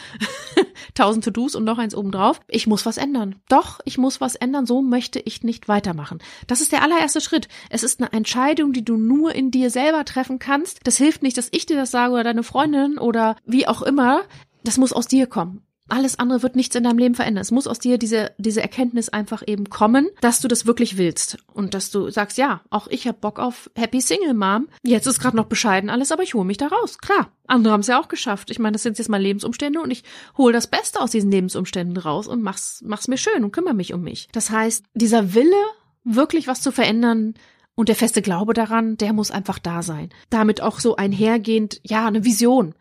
tausend 0.93 1.23
To-Dos 1.23 1.55
und 1.55 1.63
noch 1.63 1.77
eins 1.77 1.95
obendrauf. 1.95 2.39
Ich 2.47 2.67
muss 2.67 2.85
was 2.85 2.97
ändern. 2.97 3.35
Doch, 3.47 3.79
ich 3.85 3.97
muss 3.97 4.21
was 4.21 4.35
ändern, 4.35 4.65
so 4.65 4.81
möchte 4.81 5.19
ich 5.19 5.43
nicht 5.43 5.67
weitermachen. 5.67 6.19
Das 6.47 6.61
ist 6.61 6.71
der 6.71 6.81
allererste 6.81 7.21
Schritt. 7.21 7.47
Es 7.69 7.83
ist 7.83 8.01
eine 8.01 8.11
Entscheidung, 8.11 8.73
die 8.73 8.83
du 8.83 8.97
nur 8.97 9.33
in 9.35 9.51
dir 9.51 9.69
selber 9.69 10.05
treffen 10.05 10.39
kannst. 10.39 10.79
Das 10.83 10.97
hilft 10.97 11.23
nicht, 11.23 11.37
dass 11.37 11.49
ich 11.51 11.65
dir 11.65 11.77
das 11.77 11.91
sage 11.91 12.13
oder 12.13 12.23
deine 12.23 12.43
Freundin 12.43 12.97
oder 12.97 13.35
wie 13.45 13.67
auch 13.67 13.81
immer. 13.81 14.23
Das 14.63 14.77
muss 14.77 14.93
aus 14.93 15.07
dir 15.07 15.27
kommen. 15.27 15.64
Alles 15.87 16.17
andere 16.17 16.41
wird 16.41 16.55
nichts 16.55 16.75
in 16.75 16.83
deinem 16.83 16.97
Leben 16.97 17.13
verändern. 17.13 17.41
Es 17.41 17.51
muss 17.51 17.67
aus 17.67 17.77
dir 17.77 17.99
diese, 17.99 18.31
diese 18.37 18.61
Erkenntnis 18.61 19.09
einfach 19.09 19.43
eben 19.45 19.69
kommen, 19.69 20.09
dass 20.19 20.41
du 20.41 20.47
das 20.47 20.65
wirklich 20.65 20.97
willst. 20.97 21.37
Und 21.53 21.75
dass 21.75 21.91
du 21.91 22.09
sagst, 22.09 22.37
ja, 22.37 22.61
auch 22.71 22.87
ich 22.87 23.07
hab 23.07 23.21
Bock 23.21 23.39
auf 23.39 23.69
Happy 23.75 24.01
Single 24.01 24.33
Mom. 24.33 24.67
Jetzt 24.81 25.05
ist 25.05 25.19
gerade 25.19 25.37
noch 25.37 25.45
bescheiden 25.45 25.91
alles, 25.91 26.11
aber 26.11 26.23
ich 26.23 26.33
hole 26.33 26.45
mich 26.45 26.57
da 26.57 26.67
raus. 26.67 26.97
Klar, 26.97 27.31
andere 27.45 27.73
haben 27.73 27.81
es 27.81 27.87
ja 27.87 28.01
auch 28.01 28.07
geschafft. 28.07 28.49
Ich 28.49 28.57
meine, 28.57 28.73
das 28.73 28.83
sind 28.83 28.97
jetzt 28.97 29.09
mal 29.09 29.21
Lebensumstände 29.21 29.79
und 29.79 29.91
ich 29.91 30.03
hole 30.37 30.53
das 30.53 30.67
Beste 30.67 30.99
aus 30.99 31.11
diesen 31.11 31.31
Lebensumständen 31.31 31.97
raus 31.97 32.27
und 32.27 32.41
mach's, 32.41 32.81
mach's 32.83 33.07
mir 33.07 33.17
schön 33.17 33.43
und 33.43 33.51
kümmere 33.51 33.75
mich 33.75 33.93
um 33.93 34.01
mich. 34.01 34.27
Das 34.31 34.49
heißt, 34.49 34.85
dieser 34.95 35.35
Wille, 35.35 35.55
wirklich 36.03 36.47
was 36.47 36.61
zu 36.61 36.71
verändern, 36.71 37.35
und 37.75 37.89
der 37.89 37.95
feste 37.95 38.21
Glaube 38.21 38.53
daran, 38.53 38.95
der 38.97 39.11
muss 39.13 39.31
einfach 39.31 39.59
da 39.59 39.83
sein. 39.83 40.09
Damit 40.29 40.61
auch 40.61 40.79
so 40.79 40.95
einhergehend, 40.95 41.81
ja, 41.83 42.07
eine 42.07 42.23
Vision, 42.23 42.73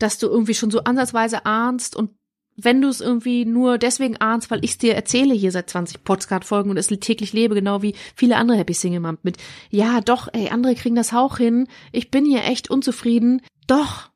dass 0.00 0.18
du 0.18 0.26
irgendwie 0.26 0.54
schon 0.54 0.72
so 0.72 0.80
ansatzweise 0.80 1.46
ahnst 1.46 1.94
und 1.94 2.10
wenn 2.64 2.80
du 2.80 2.88
es 2.88 3.00
irgendwie 3.00 3.44
nur 3.44 3.78
deswegen 3.78 4.16
ahnst, 4.18 4.50
weil 4.50 4.64
ich 4.64 4.72
es 4.72 4.78
dir 4.78 4.94
erzähle 4.94 5.34
hier 5.34 5.52
seit 5.52 5.70
20 5.70 6.04
Podcast-Folgen 6.04 6.70
und 6.70 6.76
es 6.76 6.88
täglich 6.88 7.32
lebe, 7.32 7.54
genau 7.54 7.82
wie 7.82 7.94
viele 8.14 8.36
andere 8.36 8.58
Happy 8.58 8.74
Single 8.74 9.00
Mom 9.00 9.18
mit, 9.22 9.36
ja, 9.70 10.00
doch, 10.00 10.28
ey, 10.32 10.48
andere 10.50 10.74
kriegen 10.74 10.96
das 10.96 11.12
Hauch 11.12 11.38
hin, 11.38 11.66
ich 11.92 12.10
bin 12.10 12.24
hier 12.24 12.44
echt 12.44 12.70
unzufrieden, 12.70 13.42
doch, 13.66 14.10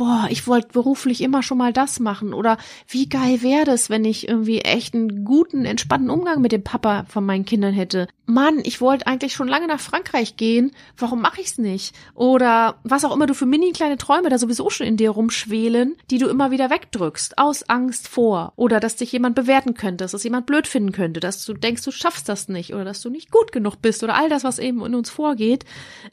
boah, 0.00 0.28
ich 0.30 0.46
wollte 0.46 0.68
beruflich 0.68 1.20
immer 1.20 1.42
schon 1.42 1.58
mal 1.58 1.74
das 1.74 2.00
machen. 2.00 2.32
Oder 2.32 2.56
wie 2.88 3.06
geil 3.06 3.42
wäre 3.42 3.66
das, 3.66 3.90
wenn 3.90 4.06
ich 4.06 4.28
irgendwie 4.28 4.60
echt 4.60 4.94
einen 4.94 5.26
guten, 5.26 5.66
entspannten 5.66 6.08
Umgang 6.08 6.40
mit 6.40 6.52
dem 6.52 6.64
Papa 6.64 7.04
von 7.06 7.26
meinen 7.26 7.44
Kindern 7.44 7.74
hätte. 7.74 8.08
Mann, 8.30 8.60
ich 8.64 8.80
wollte 8.80 9.06
eigentlich 9.06 9.32
schon 9.32 9.48
lange 9.48 9.66
nach 9.66 9.80
Frankreich 9.80 10.36
gehen, 10.36 10.72
warum 10.96 11.20
mache 11.20 11.40
ich's 11.40 11.58
nicht? 11.58 11.94
Oder 12.14 12.80
was 12.84 13.04
auch 13.04 13.14
immer 13.14 13.26
du 13.26 13.34
für 13.34 13.46
mini 13.46 13.72
kleine 13.72 13.98
Träume 13.98 14.28
da 14.28 14.38
sowieso 14.38 14.70
schon 14.70 14.86
in 14.86 14.96
dir 14.96 15.10
rumschwelen, 15.10 15.96
die 16.10 16.18
du 16.18 16.28
immer 16.28 16.50
wieder 16.50 16.70
wegdrückst, 16.70 17.38
aus 17.38 17.68
Angst 17.68 18.08
vor 18.08 18.52
oder 18.56 18.80
dass 18.80 18.96
dich 18.96 19.12
jemand 19.12 19.34
bewerten 19.34 19.74
könnte, 19.74 20.04
dass 20.04 20.14
es 20.14 20.24
jemand 20.24 20.46
blöd 20.46 20.66
finden 20.66 20.92
könnte, 20.92 21.20
dass 21.20 21.44
du 21.44 21.54
denkst, 21.54 21.82
du 21.82 21.90
schaffst 21.90 22.28
das 22.28 22.48
nicht 22.48 22.72
oder 22.72 22.84
dass 22.84 23.00
du 23.00 23.10
nicht 23.10 23.30
gut 23.30 23.52
genug 23.52 23.82
bist 23.82 24.02
oder 24.02 24.14
all 24.14 24.28
das, 24.28 24.44
was 24.44 24.58
eben 24.58 24.84
in 24.84 24.94
uns 24.94 25.10
vorgeht. 25.10 25.64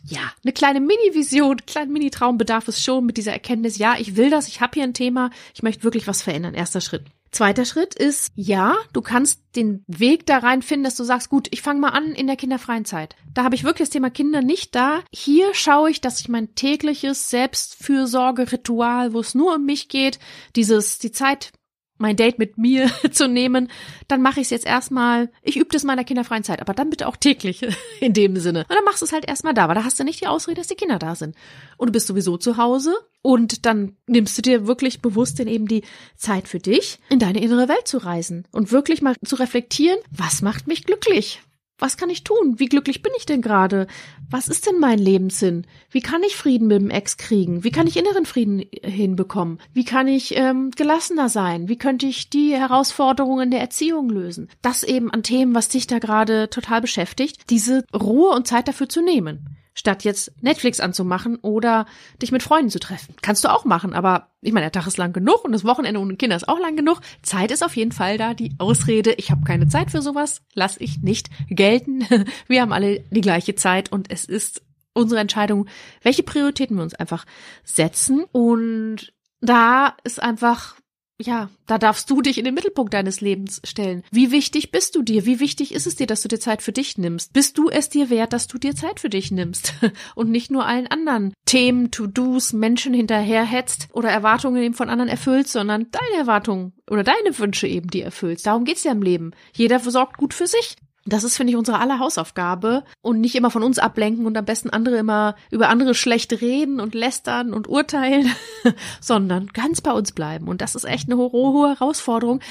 Ja, 0.04 0.32
eine 0.44 0.54
kleine 0.54 0.80
Mini-Vision, 0.80 1.58
kleinen 1.66 1.94
Mini-Traum 1.94 2.38
bedarf 2.38 2.68
es 2.68 2.84
schon 2.84 3.06
mit 3.06 3.18
dieser 3.18 3.34
Erkenntnis, 3.34 3.78
ja, 3.78 3.96
ich 3.98 4.16
will 4.16 4.30
das, 4.30 4.48
ich 4.48 4.62
habe 4.62 4.72
hier 4.76 4.84
ein 4.84 4.94
Thema, 4.94 5.30
ich 5.54 5.64
möchte 5.64 5.84
wirklich 5.84 6.08
was 6.08 6.22
verändern. 6.22 6.54
Erster 6.54 6.82
Schritt. 6.82 7.04
Zweiter 7.32 7.66
Schritt 7.66 7.94
ist, 7.96 8.32
ja, 8.36 8.76
du 8.94 9.02
kannst 9.02 9.42
den 9.56 9.84
Weg 9.88 10.26
da 10.26 10.38
rein 10.38 10.62
finden, 10.62 10.86
dass 10.86 10.96
du 10.96 11.04
sagst, 11.04 11.30
gut, 11.30 11.48
ich 11.52 11.62
fange 11.62 11.80
mal 11.80 11.90
an 11.90 12.14
in 12.14 12.28
der 12.28 12.36
kinderfreien 12.36 12.86
Zeit. 12.86 13.16
Da 13.34 13.44
habe 13.44 13.56
ich 13.56 13.64
wirklich 13.64 13.88
das 13.88 13.94
Thema 13.94 14.10
Kinder 14.10 14.42
nicht 14.42 14.76
da. 14.76 15.02
Hier 15.12 15.54
schaue 15.54 15.90
ich, 15.90 16.02
dass 16.02 16.20
ich 16.20 16.30
mein 16.30 16.56
tägliches 16.56 17.30
Selbstfürsorgeritual, 17.30 19.14
wo 19.14 19.20
es 19.20 19.36
nur 19.36 19.56
um 19.56 19.66
mich 19.66 19.90
geht, 19.90 20.20
dieses, 20.56 21.00
die 21.00 21.12
Zeit 21.12 21.52
mein 21.98 22.16
Date 22.16 22.40
mit 22.40 22.58
mir 22.58 22.90
zu 23.12 23.28
nehmen, 23.28 23.70
dann 24.08 24.22
mache 24.22 24.40
ich 24.40 24.48
es 24.48 24.52
jetzt 24.52 24.66
erstmal, 24.66 25.30
ich 25.42 25.58
übe 25.58 25.70
das 25.72 25.84
in 25.84 25.88
meiner 25.88 26.04
kinderfreien 26.04 26.44
Zeit, 26.44 26.62
aber 26.62 26.74
dann 26.74 26.90
bitte 26.90 27.08
auch 27.08 27.16
täglich 27.16 27.66
in 28.00 28.14
dem 28.14 28.38
Sinne. 28.38 28.62
Und 28.62 28.76
dann 28.76 28.84
machst 28.84 29.02
du 29.02 29.06
es 29.06 29.14
halt 29.14 29.28
erstmal 29.28 29.54
da, 29.54 29.68
weil 29.68 29.76
da 29.76 29.84
hast 29.84 30.00
du 30.00 30.04
nicht 30.04 30.22
die 30.22 30.28
Ausrede, 30.28 30.58
dass 30.58 30.68
die 30.68 30.76
Kinder 30.76 31.00
da 31.00 31.16
sind. 31.16 31.36
Und 31.78 31.88
du 31.88 31.94
bist 31.94 32.08
sowieso 32.08 32.38
zu 32.38 32.58
Hause 32.58 32.96
und 33.22 33.66
dann 33.66 33.96
nimmst 34.08 34.38
du 34.38 34.42
dir 34.42 34.68
wirklich 34.68 35.02
bewusst 35.02 35.40
denn 35.40 35.48
eben 35.48 35.68
die 35.68 35.84
Zeit 36.16 36.48
für 36.48 36.60
dich, 36.60 37.00
in 37.10 37.20
deine 37.20 37.42
innere 37.42 37.68
Welt 37.68 37.88
zu 37.88 37.98
reisen 37.98 38.48
und 38.52 38.72
wirklich 38.72 39.02
mal 39.02 39.16
zu 39.26 39.36
reflektieren, 39.36 40.00
was 40.12 40.42
macht 40.42 40.68
mich 40.68 40.86
glücklich? 40.86 41.42
Was 41.80 41.98
kann 41.98 42.10
ich 42.10 42.24
tun? 42.24 42.56
Wie 42.58 42.66
glücklich 42.66 43.02
bin 43.02 43.12
ich 43.18 43.26
denn 43.26 43.42
gerade? 43.42 43.88
Was 44.30 44.48
ist 44.48 44.66
denn 44.66 44.80
mein 44.80 45.00
Lebenssinn? 45.00 45.66
Wie 45.92 46.02
kann 46.02 46.24
ich 46.24 46.36
Frieden 46.36 46.68
mit 46.68 46.82
dem 46.82 46.90
Ex 46.90 47.18
kriegen? 47.18 47.64
Wie 47.64 47.72
kann 47.72 47.88
ich 47.88 47.98
inneren 47.98 48.26
Frieden 48.26 48.64
hinbekommen? 48.84 49.60
Wie 49.74 49.86
kann 49.86 50.08
ich 50.08 50.36
ähm, 50.36 50.72
gelassener 50.72 51.30
sein? 51.30 51.70
Wie 51.70 51.78
könnte 51.78 52.08
ich 52.08 52.30
die 52.30 52.54
Herausforderungen 52.54 53.52
der 53.52 53.62
Erziehung 53.62 54.10
lösen? 54.10 54.50
Das 54.62 54.84
eben 54.84 55.12
an 55.12 55.24
Themen, 55.24 55.54
was 55.54 55.70
dich 55.70 55.88
da 55.88 56.00
gerade 56.00 56.50
total 56.50 56.82
beschäftigt, 56.82 57.50
diese 57.50 57.86
Ruhe 57.94 58.32
und 58.32 58.48
Zeit 58.48 58.68
dafür 58.68 58.90
zu 58.90 59.02
nehmen 59.02 59.58
statt 59.78 60.04
jetzt 60.04 60.32
Netflix 60.42 60.80
anzumachen 60.80 61.38
oder 61.38 61.86
dich 62.22 62.32
mit 62.32 62.44
Freunden 62.44 62.70
zu 62.70 62.80
treffen. 62.80 63.16
Kannst 63.22 63.44
du 63.44 63.50
auch 63.50 63.64
machen, 63.64 63.94
aber 63.94 64.32
ich 64.42 64.52
meine, 64.52 64.66
der 64.66 64.72
Tag 64.72 64.88
ist 64.88 64.98
lang 64.98 65.14
genug 65.14 65.46
und 65.46 65.52
das 65.52 65.64
Wochenende 65.64 66.00
ohne 66.00 66.16
Kinder 66.16 66.36
ist 66.36 66.50
auch 66.50 66.60
lang 66.60 66.76
genug. 66.76 67.00
Zeit 67.22 67.52
ist 67.52 67.64
auf 67.64 67.76
jeden 67.76 67.92
Fall 67.92 68.18
da. 68.18 68.34
Die 68.34 68.56
Ausrede, 68.58 69.14
ich 69.14 69.32
habe 69.32 69.46
keine 69.46 69.68
Zeit 69.68 69.92
für 69.92 70.02
sowas, 70.02 70.42
lass 70.54 70.78
ich 70.78 71.02
nicht 71.02 71.30
gelten. 71.50 72.06
Wir 72.48 72.62
haben 72.62 72.74
alle 72.74 73.02
die 73.12 73.22
gleiche 73.22 73.56
Zeit 73.56 73.92
und 73.92 74.12
es 74.12 74.26
ist 74.26 74.64
unsere 74.94 75.22
Entscheidung, 75.22 75.68
welche 76.02 76.24
Prioritäten 76.24 76.76
wir 76.76 76.84
uns 76.84 76.96
einfach 76.96 77.26
setzen. 77.64 78.24
Und 78.32 79.14
da 79.42 79.96
ist 80.04 80.22
einfach 80.22 80.76
ja, 81.20 81.50
da 81.66 81.80
darfst 81.80 82.10
du 82.12 82.22
dich 82.22 82.38
in 82.38 82.46
den 82.46 82.54
Mittelpunkt 82.54 82.94
deines 82.94 83.22
Lebens 83.22 83.60
stellen. 83.64 84.04
Wie 84.12 84.32
wichtig 84.32 84.72
bist 84.72 84.96
du 84.96 85.02
dir? 85.02 85.26
Wie 85.26 85.40
wichtig 85.40 85.74
ist 85.74 85.88
es 85.88 85.96
dir, 85.96 86.06
dass 86.06 86.22
du 86.22 86.28
dir 86.28 86.40
Zeit 86.40 86.62
für 86.62 86.72
dich 86.72 86.98
nimmst? 86.98 87.34
Bist 87.34 87.58
du 87.58 87.70
es 87.70 87.90
dir 87.90 88.12
wert, 88.12 88.34
dass 88.34 88.48
du 88.48 88.60
dir 88.60 88.76
Zeit 88.76 89.00
für 89.00 89.10
dich 89.10 89.32
nimmst 89.32 89.74
und 90.16 90.30
nicht 90.30 90.52
nur 90.52 90.66
allen 90.66 90.88
anderen 90.88 91.34
Themen, 91.46 91.90
To-Dos, 91.90 92.54
Menschen 92.54 92.94
hinterherhetzt 92.94 93.88
oder 93.94 94.10
Erwartungen 94.10 94.62
eben 94.62 94.76
von 94.76 94.90
anderen 94.90 95.10
erfüllst, 95.10 95.54
sondern 95.54 95.88
deine 95.92 96.22
Erwartungen 96.22 96.74
oder 96.90 97.04
deine 97.04 97.38
Wünsche 97.40 97.68
eben 97.68 97.90
die 97.90 98.02
erfüllst. 98.02 98.46
Darum 98.46 98.64
geht's 98.64 98.84
ja 98.84 98.92
im 98.92 99.02
Leben. 99.02 99.32
Jeder 99.54 99.80
versorgt 99.80 100.18
gut 100.18 100.36
für 100.36 100.48
sich. 100.48 100.76
Das 101.08 101.24
ist, 101.24 101.38
finde 101.38 101.52
ich, 101.52 101.58
unsere 101.58 101.80
aller 101.80 102.00
Hausaufgabe 102.00 102.84
und 103.02 103.22
nicht 103.22 103.36
immer 103.36 103.50
von 103.50 103.64
uns 103.64 103.80
ablenken 103.80 104.26
und 104.26 104.38
am 104.38 104.46
besten 104.46 104.70
andere 104.70 104.98
immer 104.98 105.36
über 105.52 105.70
andere 105.70 105.96
schlecht 105.96 106.42
reden 106.42 106.82
und 106.82 106.94
lästern 106.96 107.54
und 107.54 107.68
urteilen, 107.68 108.30
sondern 109.02 109.48
ganz 109.48 109.80
bei 109.80 109.92
uns 109.92 110.12
bleiben. 110.12 110.48
Und 110.48 110.62
das 110.62 110.76
ist 110.76 110.84
echt 110.84 111.10
eine 111.10 111.18
hohe, 111.18 111.70
Herausforderung. 111.70 112.42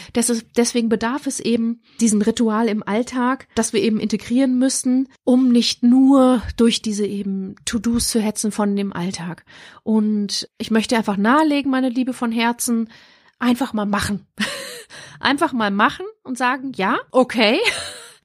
Deswegen 0.57 0.88
bedarf 0.88 1.27
es 1.27 1.38
eben 1.38 1.83
diesem 2.01 2.23
Ritual 2.23 2.69
im 2.69 2.83
Alltag, 2.87 3.47
das 3.55 3.73
wir 3.73 3.83
eben 3.83 4.01
integrieren 4.01 4.59
müssen, 4.59 5.09
um 5.25 5.51
nicht 5.53 5.83
nur 5.83 6.42
durch 6.57 6.81
diese 6.81 7.07
eben 7.07 7.57
To-Dos 7.66 8.09
zu 8.09 8.21
hetzen 8.21 8.53
von 8.53 8.75
dem 8.75 8.92
Alltag. 8.92 9.45
Und 9.83 10.49
ich 10.57 10.71
möchte 10.71 10.97
einfach 10.97 11.19
nahelegen, 11.19 11.71
meine 11.71 11.90
Liebe 11.90 12.14
von 12.14 12.33
Herzen, 12.33 12.88
einfach 13.38 13.75
mal 13.75 13.87
machen. 13.87 14.27
einfach 15.21 15.53
mal 15.53 15.71
machen 15.71 16.07
und 16.23 16.38
sagen, 16.38 16.73
ja, 16.75 16.97
okay 17.11 17.59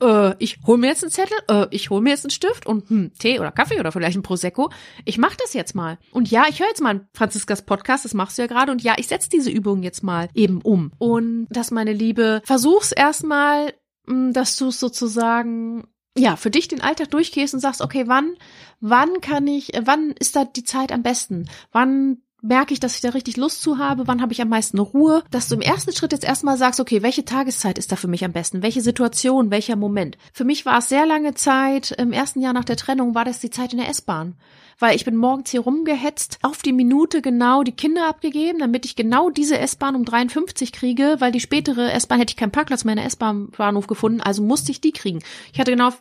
äh, 0.02 0.36
ich 0.40 0.60
hol 0.66 0.78
mir 0.78 0.88
jetzt 0.88 1.04
einen 1.04 1.12
Zettel, 1.12 1.38
äh, 1.48 1.68
ich 1.72 1.90
hol 1.90 2.02
mir 2.02 2.10
jetzt 2.10 2.26
einen 2.26 2.32
Stift 2.32 2.66
und 2.66 2.90
hm, 2.90 3.12
Tee 3.18 3.40
oder 3.40 3.52
Kaffee 3.52 3.80
oder 3.80 3.92
vielleicht 3.92 4.18
ein 4.18 4.24
Prosecco. 4.24 4.72
Ich 5.06 5.18
mach 5.18 5.36
das 5.36 5.54
jetzt 5.54 5.76
mal. 5.76 5.98
Und 6.12 6.30
ja, 6.30 6.46
ich 6.50 6.60
höre 6.60 6.68
jetzt 6.68 6.82
mal 6.82 7.08
Franziskas 7.14 7.62
Podcast, 7.62 8.06
das 8.06 8.14
machst 8.14 8.38
du 8.38 8.42
ja 8.42 8.48
gerade. 8.48 8.72
Und 8.72 8.82
ja, 8.82 8.96
ich 8.98 9.08
setze 9.08 9.30
diese 9.30 9.52
Übung 9.52 9.84
jetzt 9.84 10.04
mal 10.04 10.30
eben 10.34 10.62
um. 10.62 10.92
Und 10.98 11.48
das, 11.50 11.72
meine 11.72 11.94
Liebe, 11.94 12.42
versuch's 12.44 12.92
erstmal, 12.92 13.74
hm, 14.08 14.34
dass 14.34 14.58
du 14.58 14.70
es 14.70 14.80
sozusagen 14.80 15.84
ja, 16.18 16.36
für 16.36 16.52
dich 16.52 16.68
den 16.68 16.82
Alltag 16.82 17.10
durchgehst 17.12 17.54
und 17.54 17.62
sagst, 17.62 17.82
okay, 17.82 18.04
wann, 18.08 18.34
wann 18.82 19.22
kann 19.22 19.48
ich, 19.48 19.72
wann 19.84 20.12
ist 20.20 20.36
da 20.36 20.44
die 20.44 20.66
Zeit 20.66 20.92
am 20.92 21.04
besten? 21.04 21.50
Wann 21.72 22.18
merke 22.42 22.74
ich, 22.74 22.80
dass 22.80 22.96
ich 22.96 23.02
da 23.02 23.10
richtig 23.10 23.38
Lust 23.38 23.62
zu 23.62 23.78
habe, 23.78 24.08
wann 24.08 24.22
habe 24.22 24.34
ich 24.34 24.42
am 24.42 24.50
meisten 24.50 24.80
Ruhe, 24.80 25.24
dass 25.32 25.48
du 25.48 25.56
im 25.56 25.62
ersten 25.62 25.94
Schritt 25.94 26.12
jetzt 26.12 26.26
erstmal 26.26 26.58
sagst, 26.58 26.80
okay, 26.80 27.02
welche 27.04 27.24
Tageszeit 27.24 27.78
ist 27.78 27.92
da 27.92 27.96
für 27.96 28.08
mich 28.08 28.26
am 28.26 28.32
besten, 28.32 28.64
welche 28.64 28.82
Situation, 28.82 29.52
welcher 29.52 29.76
Moment. 29.76 30.18
Für 30.34 30.44
mich 30.44 30.66
war 30.66 30.80
es 30.80 30.90
sehr 30.90 31.06
lange 31.06 31.36
Zeit, 31.36 31.92
im 31.92 32.12
ersten 32.12 32.42
Jahr 32.42 32.54
nach 32.54 32.66
der 32.66 32.78
Trennung 32.78 33.16
war 33.16 33.26
das 33.26 33.40
die 33.40 33.52
Zeit 33.52 33.74
in 33.74 33.80
der 33.80 33.90
S-Bahn, 33.90 34.36
weil 34.80 34.96
ich 34.96 35.06
bin 35.06 35.16
morgens 35.16 35.52
hier 35.52 35.62
rumgehetzt, 35.62 36.40
auf 36.42 36.64
die 36.64 36.74
Minute 36.74 37.22
genau 37.22 37.64
die 37.64 37.76
Kinder 37.76 38.08
abgegeben, 38.08 38.60
damit 38.60 38.86
ich 38.86 38.96
genau 38.96 39.30
diese 39.30 39.60
S-Bahn 39.60 39.96
um 39.96 40.04
53 40.04 40.72
kriege, 40.72 41.18
weil 41.20 41.32
die 41.32 41.40
spätere 41.40 41.92
S-Bahn 41.92 42.20
hätte 42.20 42.32
ich 42.32 42.38
keinen 42.38 42.52
Parkplatz 42.52 42.84
mehr 42.84 42.94
in 42.94 42.98
der 42.98 43.06
S-Bahn-Bahnhof 43.06 43.86
gefunden, 43.86 44.22
also 44.22 44.42
musste 44.42 44.72
ich 44.72 44.82
die 44.82 44.92
kriegen. 44.92 45.20
Ich 45.54 45.60
hatte 45.60 45.72
genau 45.72 45.92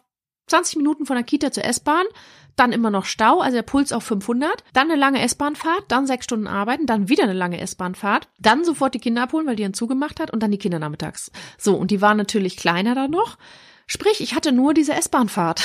20 0.50 0.76
Minuten 0.76 1.06
von 1.06 1.16
der 1.16 1.24
Kita 1.24 1.52
zur 1.52 1.64
S-Bahn, 1.64 2.04
dann 2.60 2.72
immer 2.72 2.90
noch 2.90 3.06
Stau, 3.06 3.40
also 3.40 3.56
der 3.56 3.62
Puls 3.62 3.92
auf 3.92 4.04
500, 4.04 4.62
dann 4.74 4.90
eine 4.90 5.00
lange 5.00 5.22
S-Bahnfahrt, 5.22 5.84
dann 5.88 6.06
sechs 6.06 6.26
Stunden 6.26 6.46
arbeiten, 6.46 6.86
dann 6.86 7.08
wieder 7.08 7.24
eine 7.24 7.32
lange 7.32 7.58
S-Bahnfahrt, 7.58 8.28
dann 8.38 8.64
sofort 8.64 8.94
die 8.94 9.00
Kinder 9.00 9.22
abholen, 9.22 9.46
weil 9.46 9.56
die 9.56 9.62
dann 9.62 9.74
zugemacht 9.74 10.20
hat 10.20 10.30
und 10.30 10.42
dann 10.42 10.50
die 10.50 10.58
Kinder 10.58 10.78
nachmittags. 10.78 11.32
So, 11.58 11.74
und 11.74 11.90
die 11.90 12.02
waren 12.02 12.18
natürlich 12.18 12.58
kleiner 12.58 12.94
dann 12.94 13.10
noch. 13.10 13.38
Sprich, 13.86 14.20
ich 14.20 14.34
hatte 14.34 14.52
nur 14.52 14.74
diese 14.74 14.92
S-Bahnfahrt 14.92 15.62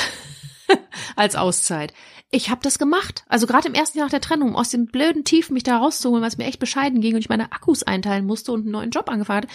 als 1.18 1.36
Auszeit. 1.36 1.94
Ich 2.32 2.50
habe 2.50 2.62
das 2.64 2.80
gemacht. 2.80 3.26
Also 3.28 3.46
gerade 3.46 3.68
im 3.68 3.76
ersten 3.76 3.98
Jahr 3.98 4.08
nach 4.08 4.12
der 4.12 4.22
Trennung, 4.22 4.50
um 4.50 4.56
aus 4.56 4.70
dem 4.70 4.88
blöden 4.88 5.26
Tief 5.26 5.50
mich 5.50 5.64
da 5.64 5.78
rauszuholen, 5.78 6.22
weil 6.22 6.30
es 6.30 6.38
mir 6.38 6.46
echt 6.46 6.60
bescheiden 6.60 7.02
ging 7.02 7.14
und 7.14 7.20
ich 7.20 7.30
meine 7.30 7.52
Akkus 7.52 7.84
einteilen 7.84 8.26
musste 8.26 8.54
und 8.54 8.62
einen 8.62 8.72
neuen 8.72 8.90
Job 8.90 9.10
angefangen 9.10 9.44
hatte. 9.44 9.54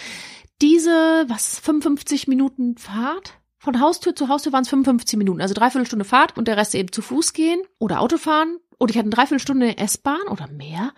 Diese, 0.61 1.25
was, 1.27 1.59
55 1.59 2.27
Minuten 2.27 2.77
Fahrt? 2.77 3.40
Von 3.63 3.79
Haustür 3.79 4.15
zu 4.15 4.27
Haustür 4.27 4.51
waren 4.53 4.63
es 4.63 4.69
55 4.69 5.19
Minuten, 5.19 5.39
also 5.39 5.53
dreiviertel 5.53 5.85
Stunde 5.85 6.03
Fahrt 6.03 6.35
und 6.35 6.47
der 6.47 6.57
Rest 6.57 6.73
eben 6.73 6.91
zu 6.91 7.03
Fuß 7.03 7.33
gehen 7.33 7.61
oder 7.77 7.99
Autofahren. 8.01 8.57
Und 8.79 8.89
ich 8.89 8.97
hatte 8.97 9.05
eine 9.05 9.11
Dreiviertelstunde 9.11 9.77
S-Bahn 9.77 10.23
oder 10.31 10.47
mehr. 10.47 10.93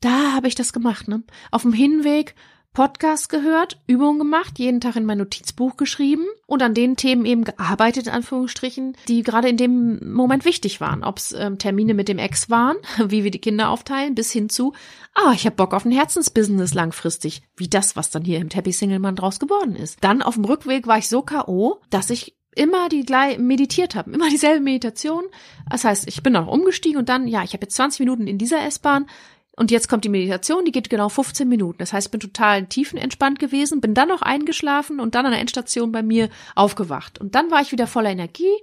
Da 0.00 0.32
habe 0.32 0.48
ich 0.48 0.56
das 0.56 0.72
gemacht, 0.72 1.06
ne? 1.06 1.22
Auf 1.52 1.62
dem 1.62 1.72
Hinweg 1.72 2.34
Podcast 2.72 3.28
gehört, 3.28 3.80
Übungen 3.88 4.20
gemacht, 4.20 4.58
jeden 4.60 4.80
Tag 4.80 4.94
in 4.94 5.04
mein 5.04 5.18
Notizbuch 5.18 5.76
geschrieben 5.76 6.24
und 6.46 6.62
an 6.62 6.72
den 6.72 6.96
Themen 6.96 7.24
eben 7.24 7.42
gearbeitet, 7.42 8.06
in 8.06 8.12
Anführungsstrichen, 8.12 8.96
die 9.08 9.24
gerade 9.24 9.48
in 9.48 9.56
dem 9.56 10.12
Moment 10.12 10.44
wichtig 10.44 10.80
waren. 10.80 11.02
Ob 11.02 11.18
es 11.18 11.32
ähm, 11.32 11.58
Termine 11.58 11.94
mit 11.94 12.08
dem 12.08 12.18
Ex 12.18 12.48
waren, 12.48 12.76
wie 13.04 13.24
wir 13.24 13.32
die 13.32 13.40
Kinder 13.40 13.70
aufteilen, 13.70 14.14
bis 14.14 14.30
hin 14.30 14.48
zu, 14.48 14.72
ah, 15.14 15.32
ich 15.32 15.46
habe 15.46 15.56
Bock 15.56 15.74
auf 15.74 15.84
ein 15.84 15.90
Herzensbusiness 15.90 16.72
langfristig, 16.72 17.42
wie 17.56 17.68
das, 17.68 17.96
was 17.96 18.10
dann 18.10 18.24
hier 18.24 18.38
im 18.38 18.48
Teppich 18.48 18.78
Singleman 18.78 19.16
draus 19.16 19.40
geworden 19.40 19.74
ist. 19.74 19.98
Dann 20.02 20.22
auf 20.22 20.34
dem 20.34 20.44
Rückweg 20.44 20.86
war 20.86 20.98
ich 20.98 21.08
so 21.08 21.22
K.O., 21.22 21.80
dass 21.90 22.10
ich 22.10 22.36
immer 22.54 22.88
die 22.88 23.04
gleich 23.04 23.38
meditiert 23.38 23.94
habe, 23.94 24.12
immer 24.12 24.28
dieselbe 24.28 24.60
Meditation. 24.60 25.24
Das 25.68 25.84
heißt, 25.84 26.06
ich 26.08 26.22
bin 26.22 26.36
auch 26.36 26.46
umgestiegen 26.46 26.98
und 26.98 27.08
dann, 27.08 27.26
ja, 27.26 27.42
ich 27.42 27.52
habe 27.52 27.62
jetzt 27.62 27.76
20 27.76 28.00
Minuten 28.00 28.26
in 28.26 28.38
dieser 28.38 28.64
S-Bahn, 28.64 29.06
und 29.60 29.70
jetzt 29.70 29.90
kommt 29.90 30.04
die 30.04 30.08
Meditation, 30.08 30.64
die 30.64 30.72
geht 30.72 30.88
genau 30.88 31.10
15 31.10 31.46
Minuten. 31.46 31.76
Das 31.80 31.92
heißt, 31.92 32.06
ich 32.06 32.10
bin 32.10 32.20
total 32.20 32.64
tiefenentspannt 32.64 33.38
gewesen, 33.38 33.82
bin 33.82 33.92
dann 33.92 34.08
noch 34.08 34.22
eingeschlafen 34.22 35.00
und 35.00 35.14
dann 35.14 35.26
an 35.26 35.32
der 35.32 35.40
Endstation 35.42 35.92
bei 35.92 36.02
mir 36.02 36.30
aufgewacht. 36.54 37.20
Und 37.20 37.34
dann 37.34 37.50
war 37.50 37.60
ich 37.60 37.70
wieder 37.70 37.86
voller 37.86 38.08
Energie 38.08 38.56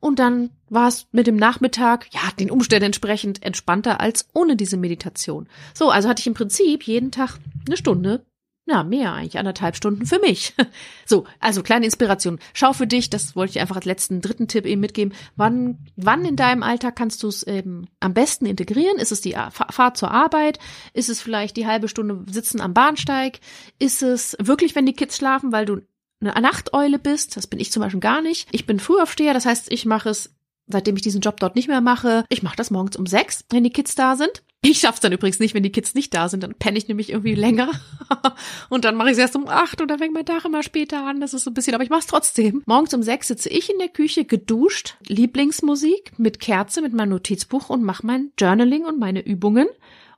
und 0.00 0.18
dann 0.18 0.50
war 0.68 0.88
es 0.88 1.06
mit 1.12 1.28
dem 1.28 1.36
Nachmittag, 1.36 2.08
ja, 2.10 2.20
den 2.40 2.50
Umständen 2.50 2.86
entsprechend 2.86 3.44
entspannter 3.44 4.00
als 4.00 4.28
ohne 4.34 4.56
diese 4.56 4.76
Meditation. 4.76 5.48
So, 5.72 5.88
also 5.90 6.08
hatte 6.08 6.18
ich 6.18 6.26
im 6.26 6.34
Prinzip 6.34 6.82
jeden 6.82 7.12
Tag 7.12 7.38
eine 7.68 7.76
Stunde 7.76 8.24
ja, 8.70 8.84
mehr 8.84 9.12
eigentlich, 9.12 9.38
anderthalb 9.38 9.76
Stunden 9.76 10.06
für 10.06 10.18
mich. 10.18 10.54
So, 11.06 11.24
also 11.40 11.64
kleine 11.64 11.86
Inspiration. 11.86 12.38
Schau 12.54 12.72
für 12.72 12.86
dich, 12.86 13.10
das 13.10 13.34
wollte 13.34 13.50
ich 13.50 13.60
einfach 13.60 13.74
als 13.74 13.84
letzten 13.84 14.20
dritten 14.20 14.46
Tipp 14.46 14.64
eben 14.64 14.80
mitgeben. 14.80 15.12
Wann, 15.34 15.78
wann 15.96 16.24
in 16.24 16.36
deinem 16.36 16.62
Alltag 16.62 16.94
kannst 16.94 17.24
du 17.24 17.28
es 17.28 17.42
eben 17.42 17.88
am 17.98 18.14
besten 18.14 18.46
integrieren? 18.46 18.96
Ist 18.98 19.10
es 19.10 19.20
die 19.20 19.34
Fahrt 19.50 19.96
zur 19.96 20.12
Arbeit? 20.12 20.60
Ist 20.92 21.08
es 21.08 21.20
vielleicht 21.20 21.56
die 21.56 21.66
halbe 21.66 21.88
Stunde 21.88 22.32
Sitzen 22.32 22.60
am 22.60 22.74
Bahnsteig? 22.74 23.40
Ist 23.80 24.04
es 24.04 24.36
wirklich, 24.38 24.76
wenn 24.76 24.86
die 24.86 24.92
Kids 24.92 25.16
schlafen, 25.16 25.50
weil 25.50 25.66
du 25.66 25.80
eine 26.20 26.40
Nachteule 26.40 27.00
bist? 27.00 27.36
Das 27.36 27.48
bin 27.48 27.58
ich 27.58 27.72
zum 27.72 27.82
Beispiel 27.82 27.98
gar 27.98 28.22
nicht. 28.22 28.48
Ich 28.52 28.66
bin 28.66 28.78
Frühaufsteher, 28.78 29.34
das 29.34 29.46
heißt, 29.46 29.72
ich 29.72 29.86
mache 29.86 30.10
es 30.10 30.32
seitdem 30.68 30.94
ich 30.94 31.02
diesen 31.02 31.20
Job 31.20 31.40
dort 31.40 31.56
nicht 31.56 31.66
mehr 31.66 31.80
mache. 31.80 32.24
Ich 32.28 32.44
mache 32.44 32.56
das 32.56 32.70
morgens 32.70 32.96
um 32.96 33.06
sechs, 33.06 33.44
wenn 33.50 33.64
die 33.64 33.72
Kids 33.72 33.96
da 33.96 34.14
sind. 34.14 34.44
Ich 34.62 34.80
schaff's 34.80 35.00
dann 35.00 35.12
übrigens 35.12 35.40
nicht, 35.40 35.54
wenn 35.54 35.62
die 35.62 35.72
Kids 35.72 35.94
nicht 35.94 36.12
da 36.12 36.28
sind, 36.28 36.42
dann 36.42 36.54
penne 36.54 36.76
ich 36.76 36.86
nämlich 36.86 37.10
irgendwie 37.10 37.34
länger. 37.34 37.70
und 38.68 38.84
dann 38.84 38.94
mache 38.94 39.08
ich 39.08 39.12
es 39.12 39.18
erst 39.18 39.34
um 39.34 39.48
acht 39.48 39.80
und 39.80 39.88
dann 39.88 39.98
fängt 39.98 40.12
mein 40.12 40.26
Tag 40.26 40.44
immer 40.44 40.62
später 40.62 41.06
an. 41.06 41.20
Das 41.20 41.32
ist 41.32 41.44
so 41.44 41.50
ein 41.50 41.54
bisschen, 41.54 41.74
aber 41.74 41.82
ich 41.82 41.88
mache 41.88 42.00
es 42.00 42.06
trotzdem. 42.06 42.62
Morgens 42.66 42.92
um 42.92 43.02
sechs 43.02 43.28
sitze 43.28 43.48
ich 43.48 43.70
in 43.70 43.78
der 43.78 43.88
Küche, 43.88 44.26
geduscht, 44.26 44.96
Lieblingsmusik 45.06 46.18
mit 46.18 46.40
Kerze, 46.40 46.82
mit 46.82 46.92
meinem 46.92 47.10
Notizbuch 47.10 47.70
und 47.70 47.82
mache 47.82 48.06
mein 48.06 48.32
Journaling 48.38 48.84
und 48.84 48.98
meine 48.98 49.24
Übungen. 49.24 49.66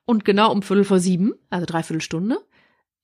Und 0.07 0.25
genau 0.25 0.51
um 0.51 0.63
Viertel 0.63 0.85
vor 0.85 0.99
sieben, 0.99 1.35
also 1.49 1.65
dreiviertel 1.65 2.01
Stunde, 2.01 2.39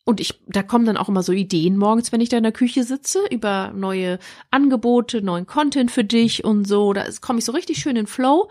und 0.09 0.21
ich, 0.21 0.41
da 0.47 0.63
kommen 0.63 0.87
dann 0.87 0.97
auch 0.97 1.11
immer 1.11 1.23
so 1.23 1.33
Ideen 1.33 1.77
morgens, 1.77 2.13
wenn 2.13 2.23
ich 2.23 2.31
da 2.31 2.39
in 2.39 2.43
der 2.43 2.51
Küche 2.51 2.83
sitze, 2.83 3.27
über 3.31 3.75
neue 3.77 4.19
Angebote, 4.51 5.21
neuen 5.21 5.45
Content 5.45 5.91
für 5.91 6.03
dich 6.03 6.45
und 6.45 6.67
so. 6.67 6.95
Da 6.95 7.05
komme 7.21 7.41
ich 7.41 7.45
so 7.45 7.53
richtig 7.53 7.77
schön 7.77 7.95
in 7.95 8.07
Flow. 8.07 8.49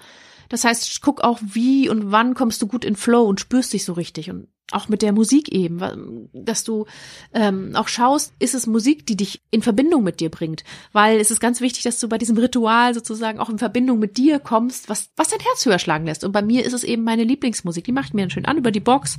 Das 0.49 0.63
heißt, 0.63 1.01
guck 1.01 1.21
auch, 1.21 1.39
wie 1.41 1.89
und 1.89 2.11
wann 2.11 2.33
kommst 2.33 2.61
du 2.61 2.67
gut 2.67 2.85
in 2.85 2.95
Flow 2.95 3.23
und 3.23 3.39
spürst 3.39 3.73
dich 3.73 3.85
so 3.85 3.93
richtig. 3.93 4.29
Und 4.29 4.47
auch 4.71 4.89
mit 4.89 5.01
der 5.01 5.13
Musik 5.13 5.49
eben, 5.49 6.29
dass 6.33 6.63
du 6.63 6.85
ähm, 7.33 7.71
auch 7.75 7.87
schaust, 7.87 8.33
ist 8.39 8.53
es 8.53 8.67
Musik, 8.67 9.05
die 9.05 9.15
dich 9.15 9.41
in 9.49 9.61
Verbindung 9.61 10.03
mit 10.03 10.19
dir 10.19 10.29
bringt, 10.29 10.63
weil 10.91 11.19
es 11.19 11.31
ist 11.31 11.39
ganz 11.39 11.61
wichtig, 11.61 11.83
dass 11.83 11.99
du 11.99 12.09
bei 12.09 12.17
diesem 12.17 12.37
Ritual 12.37 12.93
sozusagen 12.93 13.39
auch 13.39 13.49
in 13.49 13.59
Verbindung 13.59 13.99
mit 13.99 14.17
dir 14.17 14.39
kommst, 14.39 14.89
was 14.89 15.09
was 15.15 15.29
dein 15.29 15.39
Herz 15.39 15.65
höher 15.65 15.79
schlagen 15.79 16.05
lässt. 16.05 16.25
Und 16.25 16.33
bei 16.33 16.41
mir 16.41 16.65
ist 16.65 16.73
es 16.73 16.83
eben 16.83 17.03
meine 17.03 17.23
Lieblingsmusik, 17.23 17.85
die 17.85 17.93
mache 17.93 18.07
ich 18.07 18.13
mir 18.13 18.23
dann 18.23 18.29
schön 18.29 18.45
an 18.45 18.57
über 18.57 18.71
die 18.71 18.81
Box 18.81 19.15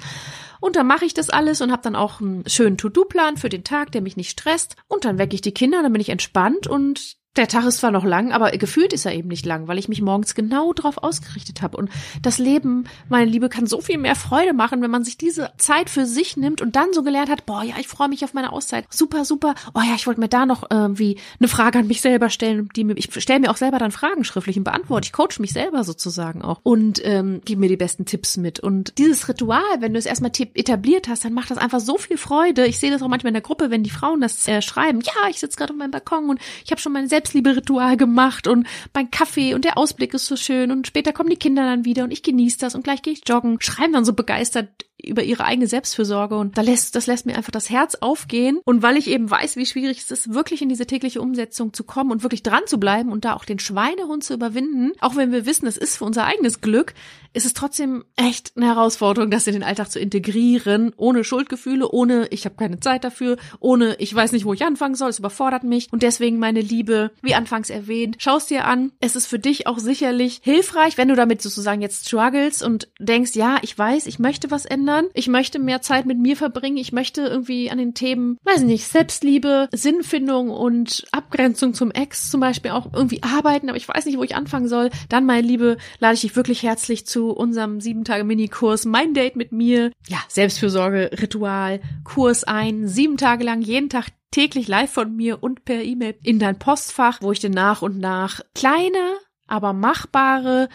und 0.61 0.77
dann 0.77 0.87
mache 0.87 1.07
ich 1.07 1.15
das 1.15 1.31
alles 1.31 1.61
und 1.61 1.73
habe 1.73 1.83
dann 1.83 1.97
auch 1.97 2.21
einen 2.21 2.45
schönen 2.47 2.77
To-Do-Plan 2.77 3.37
für 3.37 3.49
den 3.49 3.65
Tag, 3.65 3.93
der 3.93 4.03
mich 4.03 4.17
nicht 4.17 4.31
stresst 4.31 4.77
und 4.87 5.05
dann 5.05 5.19
wecke 5.19 5.35
ich 5.35 5.41
die 5.41 5.53
Kinder, 5.53 5.83
dann 5.83 5.93
bin 5.93 6.01
ich 6.01 6.11
entspannt 6.11 6.67
und 6.67 7.17
der 7.39 7.49
Tag 7.49 7.65
ist 7.65 7.79
zwar 7.79 7.91
noch 7.91 8.05
lang, 8.05 8.33
aber 8.33 8.51
gefühlt 8.51 8.93
ist 8.93 9.07
er 9.07 9.15
eben 9.15 9.29
nicht 9.29 9.47
lang, 9.47 9.69
weil 9.69 9.79
ich 9.79 9.89
mich 9.89 10.03
morgens 10.03 10.35
genau 10.35 10.73
darauf 10.73 10.99
ausgerichtet 10.99 11.63
habe. 11.63 11.77
Und 11.77 11.91
das 12.21 12.39
Leben, 12.39 12.85
meine 13.09 13.31
Liebe, 13.31 13.49
kann 13.49 13.67
so 13.67 13.81
viel 13.81 13.97
mehr 13.97 14.17
Freude 14.17 14.53
machen, 14.53 14.83
wenn 14.83 14.91
man 14.91 15.05
sich 15.05 15.17
diese 15.17 15.53
Zeit 15.57 15.89
für 15.89 16.05
sich 16.05 16.37
nimmt 16.37 16.61
und 16.61 16.77
dann 16.77 16.93
so 16.93 17.03
gelernt 17.03 17.31
hat, 17.31 17.47
boah, 17.47 17.63
ja, 17.63 17.77
ich 17.79 17.89
freue 17.89 18.09
mich 18.09 18.25
auf 18.25 18.35
meine 18.35 18.53
Auszeit. 18.53 18.87
Super, 18.91 19.25
super. 19.25 19.55
Oh 19.75 19.81
ja, 19.81 19.95
ich 19.95 20.07
wollte 20.07 20.21
mir 20.21 20.29
da 20.29 20.47
noch 20.47 20.69
irgendwie 20.71 21.19
eine 21.39 21.49
Frage 21.49 21.79
an 21.79 21.87
mich 21.87 22.01
selber 22.01 22.29
stellen, 22.29 22.69
die 22.75 22.85
mir, 22.85 22.97
ich 22.97 23.09
stelle 23.23 23.41
mir 23.41 23.51
auch 23.51 23.57
selber 23.57 23.79
dann 23.79 23.93
Fragen 23.93 24.25
schriftlich 24.25 24.57
und 24.59 24.65
beantworte. 24.65 25.07
Ich 25.07 25.13
coach 25.13 25.39
mich 25.39 25.53
selber 25.53 25.85
sozusagen 25.85 26.43
auch 26.43 26.61
und 26.65 27.01
ähm, 27.05 27.41
gebe 27.45 27.61
mir 27.61 27.69
die 27.69 27.77
besten 27.77 28.05
Tipps 28.05 28.37
mit. 28.37 28.61
Und 28.61 28.99
dieses 28.99 29.29
Ritual, 29.29 29.63
wenn 29.79 29.93
du 29.93 29.99
es 29.99 30.07
erstmal 30.07 30.33
etabliert 30.55 31.09
hast, 31.09 31.25
dann 31.25 31.33
macht 31.33 31.51
das 31.51 31.59
einfach 31.59 31.81
so 31.81 31.99
viel 31.99 32.19
Freude. 32.19 32.67
Ich 32.67 32.79
sehe 32.79 32.91
das 32.91 33.03
auch 33.03 33.09
manchmal 33.09 33.31
in 33.31 33.35
der 33.35 33.43
Gruppe, 33.43 33.71
wenn 33.71 33.85
die 33.85 33.91
Frauen 33.91 34.21
das 34.21 34.47
äh, 34.49 34.61
schreiben. 34.61 35.01
Ja, 35.01 35.29
ich 35.31 35.39
sitze 35.39 35.57
gerade 35.57 35.73
auf 35.73 35.79
meinem 35.79 35.93
Balkon 35.93 36.29
und 36.31 36.41
ich 36.65 36.71
habe 36.71 36.81
schon 36.81 36.93
mein 36.93 37.09
Selbstliebe-Ritual 37.29 37.97
gemacht 37.97 38.47
und 38.47 38.67
mein 38.95 39.11
Kaffee 39.11 39.55
und 39.55 39.65
der 39.65 39.77
Ausblick 39.77 40.15
ist 40.15 40.27
so 40.27 40.37
schön 40.37 40.71
und 40.71 40.87
später 40.87 41.13
kommen 41.13 41.31
die 41.31 41.37
Kinder 41.37 41.63
dann 41.63 41.85
wieder 41.85 42.05
und 42.05 42.11
ich 42.11 42.23
genieße 42.23 42.59
das 42.59 42.75
und 42.75 42.85
gleich 42.85 43.03
gehe 43.03 43.13
ich 43.13 43.23
joggen. 43.27 43.59
Schreiben 43.61 43.93
dann 43.93 44.05
so 44.05 44.13
begeistert 44.13 44.69
über 45.09 45.23
ihre 45.23 45.45
eigene 45.45 45.67
Selbstfürsorge 45.67 46.37
und 46.37 46.59
da 46.59 46.63
lässt, 46.63 46.95
das 46.95 47.07
lässt 47.07 47.27
mir 47.27 47.37
einfach 47.37 47.51
das 47.51 47.71
Herz 47.71 47.97
aufgehen. 47.97 48.61
Und 48.65 48.83
weil 48.83 48.97
ich 48.97 49.09
eben 49.09 49.31
weiß, 49.31 49.57
wie 49.57 49.67
schwierig 49.67 49.99
es 49.99 50.11
ist, 50.11 50.35
wirklich 50.35 50.63
in 50.63 50.69
diese 50.69 50.87
tägliche 50.87 51.21
Umsetzung 51.21 51.73
zu 51.73 51.85
kommen 51.85 52.11
und 52.11 52.23
wirklich 52.23 52.43
dran 52.43 52.63
zu 52.67 52.79
bleiben 52.79 53.13
und 53.13 53.25
da 53.25 53.35
auch 53.35 53.45
den 53.45 53.59
Schweinehund 53.59 54.25
zu 54.25 54.35
überwinden, 54.35 54.93
auch 55.01 55.17
wenn 55.17 55.33
wir 55.33 55.47
wissen, 55.47 55.67
es 55.67 55.77
ist 55.77 55.97
für 55.97 56.05
unser 56.05 56.25
eigenes 56.25 56.61
Glück, 56.61 56.95
ist 57.33 57.47
es 57.47 57.55
trotzdem 57.55 58.05
echt 58.17 58.53
eine 58.57 58.67
Herausforderung, 58.67 59.31
das 59.31 59.47
in 59.47 59.53
den 59.53 59.63
Alltag 59.63 59.91
zu 59.91 60.01
integrieren, 60.01 60.93
ohne 60.97 61.25
Schuldgefühle, 61.25 61.89
ohne 61.89 62.27
ich 62.31 62.45
habe 62.45 62.57
keine 62.57 62.81
Zeit 62.81 63.05
dafür, 63.05 63.37
ohne 63.61 63.97
ich 63.99 64.15
weiß 64.15 64.33
nicht, 64.33 64.45
wo 64.45 64.55
ich 64.55 64.65
anfangen 64.65 64.95
soll, 64.95 65.11
es 65.11 65.19
überfordert 65.19 65.63
mich. 65.63 65.89
Und 65.93 66.03
deswegen 66.03 66.39
meine 66.39 66.61
Liebe, 66.61 67.11
wie 67.23 67.35
anfangs 67.35 67.71
erwähnt, 67.71 68.17
schaust 68.19 68.51
dir 68.51 68.67
an, 68.67 68.93
es 69.01 69.15
ist 69.15 69.27
für 69.27 69.39
dich 69.39 69.67
auch 69.67 69.79
sicherlich 69.79 70.41
hilfreich, 70.43 70.99
wenn 70.99 71.09
du 71.09 71.15
damit 71.15 71.43
sozusagen 71.43 71.83
jetzt 71.83 72.07
struggles 72.07 72.63
und 72.63 72.89
denkst, 72.99 73.35
ja, 73.35 73.59
ich 73.63 73.79
weiß, 73.79 74.07
ich 74.07 74.19
möchte 74.19 74.51
was 74.51 74.65
ändern, 74.65 74.98
ich 75.15 75.29
möchte 75.29 75.59
mehr 75.59 75.83
Zeit 75.83 76.07
mit 76.07 76.19
mir 76.19 76.37
verbringen, 76.37 76.77
ich 76.77 76.93
möchte 76.93 77.23
irgendwie 77.23 77.71
an 77.71 77.79
den 77.79 77.95
Themen, 77.95 78.39
weiß 78.45 78.63
nicht, 78.63 78.87
Selbstliebe, 78.87 79.69
Sinnfindung 79.73 80.51
und 80.51 81.05
Abgrenzung 81.13 81.75
zum 81.75 81.91
Ex 81.91 82.31
zum 82.31 82.41
Beispiel 82.41 82.71
auch 82.71 82.93
irgendwie 82.93 83.23
arbeiten, 83.23 83.69
aber 83.69 83.77
ich 83.77 83.89
weiß 83.89 84.07
nicht, 84.07 84.19
wo 84.19 84.23
ich 84.23 84.37
anfangen 84.37 84.69
soll, 84.69 84.91
dann, 85.09 85.27
meine 85.27 85.47
Liebe, 85.47 85.77
lade 85.99 86.15
ich 86.15 86.23
dich 86.23 86.37
wirklich 86.37 86.63
herzlich 86.63 87.07
zu 87.07 87.31
unserem 87.31 87.81
sieben 87.81 88.05
Tage 88.05 88.25
Minikurs 88.25 88.85
Mein 88.85 89.15
Date 89.15 89.37
mit 89.37 89.53
mir. 89.53 89.93
Ja, 90.09 90.19
Selbstfürsorge, 90.29 91.11
Ritual, 91.21 91.81
Kurs 92.05 92.45
ein, 92.45 92.87
sieben 92.87 93.17
Tage 93.17 93.45
lang, 93.45 93.63
jeden 93.63 93.89
Tag 93.89 94.07
täglich 94.31 94.69
live 94.69 94.91
von 94.91 95.15
mir 95.15 95.43
und 95.43 95.65
per 95.65 95.83
E-Mail 95.83 96.17
in 96.23 96.39
dein 96.39 96.59
Postfach, 96.59 97.23
wo 97.23 97.33
ich 97.33 97.41
dir 97.41 97.51
nach 97.51 97.83
und 97.83 97.99
nach 97.99 98.41
kleine, 98.55 99.17
aber 99.47 99.73
machbare 99.73 100.69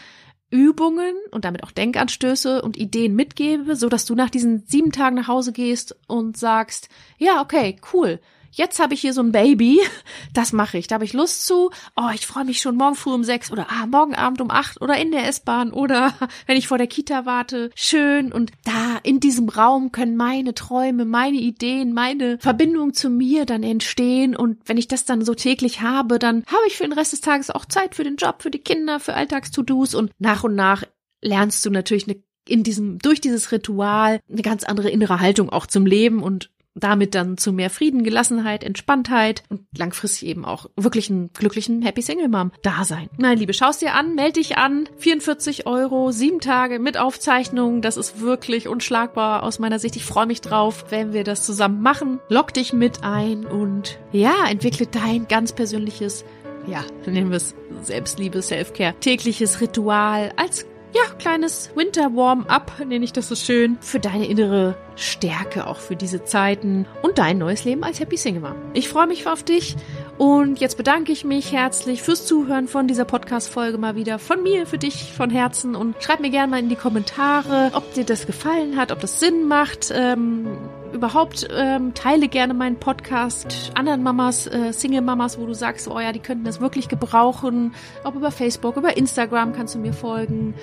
Übungen 0.53 1.15
und 1.31 1.45
damit 1.45 1.63
auch 1.63 1.71
Denkanstöße 1.71 2.61
und 2.61 2.77
Ideen 2.77 3.15
mitgebe, 3.15 3.75
so 3.75 3.89
dass 3.89 4.05
du 4.05 4.13
nach 4.13 4.29
diesen 4.29 4.63
sieben 4.67 4.91
Tagen 4.91 5.15
nach 5.15 5.27
Hause 5.27 5.51
gehst 5.51 5.95
und 6.07 6.37
sagst, 6.37 6.89
ja, 7.17 7.41
okay, 7.41 7.77
cool 7.91 8.19
jetzt 8.53 8.79
habe 8.79 8.93
ich 8.93 9.01
hier 9.01 9.13
so 9.13 9.21
ein 9.21 9.31
Baby, 9.31 9.79
das 10.33 10.53
mache 10.53 10.77
ich, 10.77 10.87
da 10.87 10.95
habe 10.95 11.05
ich 11.05 11.13
Lust 11.13 11.45
zu. 11.45 11.71
Oh, 11.95 12.09
ich 12.13 12.25
freue 12.25 12.45
mich 12.45 12.61
schon 12.61 12.77
morgen 12.77 12.95
früh 12.95 13.13
um 13.13 13.23
sechs 13.23 13.51
oder 13.51 13.67
ah, 13.69 13.85
morgen 13.87 14.15
Abend 14.15 14.41
um 14.41 14.51
acht 14.51 14.81
oder 14.81 14.97
in 14.97 15.11
der 15.11 15.27
S-Bahn 15.27 15.71
oder 15.71 16.13
wenn 16.47 16.57
ich 16.57 16.67
vor 16.67 16.77
der 16.77 16.87
Kita 16.87 17.25
warte. 17.25 17.71
Schön. 17.75 18.31
Und 18.31 18.51
da 18.63 18.99
in 19.03 19.19
diesem 19.19 19.49
Raum 19.49 19.91
können 19.91 20.15
meine 20.15 20.53
Träume, 20.53 21.05
meine 21.05 21.37
Ideen, 21.37 21.93
meine 21.93 22.37
Verbindung 22.39 22.93
zu 22.93 23.09
mir 23.09 23.45
dann 23.45 23.63
entstehen. 23.63 24.35
Und 24.35 24.57
wenn 24.65 24.77
ich 24.77 24.87
das 24.87 25.05
dann 25.05 25.25
so 25.25 25.33
täglich 25.33 25.81
habe, 25.81 26.19
dann 26.19 26.43
habe 26.47 26.63
ich 26.67 26.77
für 26.77 26.83
den 26.83 26.93
Rest 26.93 27.13
des 27.13 27.21
Tages 27.21 27.49
auch 27.49 27.65
Zeit 27.65 27.95
für 27.95 28.03
den 28.03 28.17
Job, 28.17 28.41
für 28.41 28.51
die 28.51 28.59
Kinder, 28.59 28.99
für 28.99 29.15
Alltags-To-Dos 29.15 29.95
und 29.95 30.11
nach 30.19 30.43
und 30.43 30.55
nach 30.55 30.83
lernst 31.21 31.65
du 31.65 31.69
natürlich 31.69 32.07
eine 32.07 32.21
in 32.47 32.63
diesem, 32.63 32.99
durch 32.99 33.21
dieses 33.21 33.51
Ritual 33.51 34.19
eine 34.29 34.41
ganz 34.41 34.63
andere 34.63 34.89
innere 34.89 35.19
Haltung 35.19 35.49
auch 35.49 35.65
zum 35.65 35.85
Leben 35.85 36.21
und 36.21 36.49
damit 36.75 37.15
dann 37.15 37.37
zu 37.37 37.53
mehr 37.53 37.69
Frieden, 37.69 38.03
Gelassenheit, 38.03 38.63
Entspanntheit 38.63 39.43
und 39.49 39.61
langfristig 39.77 40.27
eben 40.27 40.45
auch 40.45 40.69
wirklich 40.75 41.09
einen 41.09 41.31
glücklichen 41.33 41.81
Happy 41.81 42.01
Single 42.01 42.29
Mom 42.29 42.51
da 42.63 42.83
sein. 42.83 43.09
Meine 43.17 43.35
Liebe, 43.35 43.53
schaust 43.53 43.81
dir 43.81 43.93
an, 43.93 44.15
melde 44.15 44.33
dich 44.33 44.57
an, 44.57 44.89
44 44.97 45.67
Euro, 45.67 46.11
sieben 46.11 46.39
Tage 46.39 46.79
mit 46.79 46.97
Aufzeichnung, 46.97 47.81
das 47.81 47.97
ist 47.97 48.21
wirklich 48.21 48.67
unschlagbar 48.67 49.43
aus 49.43 49.59
meiner 49.59 49.79
Sicht. 49.79 49.95
Ich 49.95 50.05
freue 50.05 50.25
mich 50.25 50.41
drauf, 50.41 50.85
wenn 50.89 51.13
wir 51.13 51.23
das 51.23 51.45
zusammen 51.45 51.81
machen. 51.81 52.19
Lock 52.29 52.53
dich 52.53 52.73
mit 52.73 53.03
ein 53.03 53.45
und 53.45 53.99
ja, 54.11 54.33
entwickle 54.49 54.87
dein 54.87 55.27
ganz 55.27 55.53
persönliches 55.53 56.25
ja, 56.65 56.85
nennen 57.05 57.29
wir 57.29 57.37
es 57.37 57.55
Selbstliebe, 57.81 58.41
Selfcare, 58.41 58.95
tägliches 59.01 59.59
Ritual 59.59 60.31
als 60.37 60.65
ja, 60.93 61.01
kleines 61.17 61.71
Winter 61.75 62.15
Warm-up, 62.15 62.79
nenne 62.85 63.03
ich 63.03 63.13
das 63.13 63.27
so 63.27 63.35
schön, 63.35 63.77
für 63.81 63.99
deine 63.99 64.27
innere 64.27 64.75
Stärke, 64.95 65.65
auch 65.67 65.77
für 65.77 65.95
diese 65.95 66.23
Zeiten. 66.23 66.85
Und 67.01 67.17
dein 67.17 67.39
neues 67.39 67.63
Leben 67.65 67.83
als 67.83 67.99
Happy 67.99 68.15
Single 68.15 68.41
Mom. 68.41 68.55
Ich 68.73 68.89
freue 68.89 69.07
mich 69.07 69.27
auf 69.27 69.43
dich. 69.43 69.75
Und 70.17 70.59
jetzt 70.59 70.77
bedanke 70.77 71.11
ich 71.11 71.23
mich 71.23 71.51
herzlich 71.51 72.03
fürs 72.03 72.25
Zuhören 72.25 72.67
von 72.67 72.87
dieser 72.87 73.05
Podcast-Folge 73.05 73.77
mal 73.79 73.95
wieder. 73.95 74.19
Von 74.19 74.43
mir, 74.43 74.67
für 74.67 74.77
dich 74.77 75.11
von 75.13 75.29
Herzen. 75.29 75.75
Und 75.75 75.95
schreib 76.03 76.19
mir 76.19 76.29
gerne 76.29 76.51
mal 76.51 76.59
in 76.59 76.69
die 76.69 76.75
Kommentare, 76.75 77.71
ob 77.73 77.93
dir 77.93 78.03
das 78.05 78.27
gefallen 78.27 78.77
hat, 78.77 78.91
ob 78.91 78.99
das 78.99 79.19
Sinn 79.19 79.47
macht, 79.47 79.91
ähm, 79.93 80.47
überhaupt 80.93 81.47
ähm, 81.51 81.93
teile 81.93 82.27
gerne 82.27 82.53
meinen 82.53 82.77
Podcast 82.77 83.71
anderen 83.75 84.03
Mamas, 84.03 84.47
äh, 84.47 84.71
Single-Mamas, 84.71 85.39
wo 85.39 85.45
du 85.45 85.53
sagst, 85.53 85.87
oh 85.87 85.99
ja, 85.99 86.11
die 86.11 86.19
könnten 86.19 86.45
das 86.45 86.61
wirklich 86.61 86.87
gebrauchen. 86.87 87.73
Ob 88.03 88.15
über 88.15 88.31
Facebook, 88.31 88.77
über 88.77 88.95
Instagram 88.95 89.53
kannst 89.53 89.75
du 89.75 89.79
mir 89.79 89.93
folgen. 89.93 90.53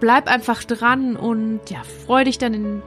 Bleib 0.00 0.28
einfach 0.28 0.64
dran 0.64 1.16
und 1.16 1.60
ja, 1.68 1.82
freu 2.04 2.24
dich 2.24 2.38
dann 2.38 2.54
in 2.54 2.82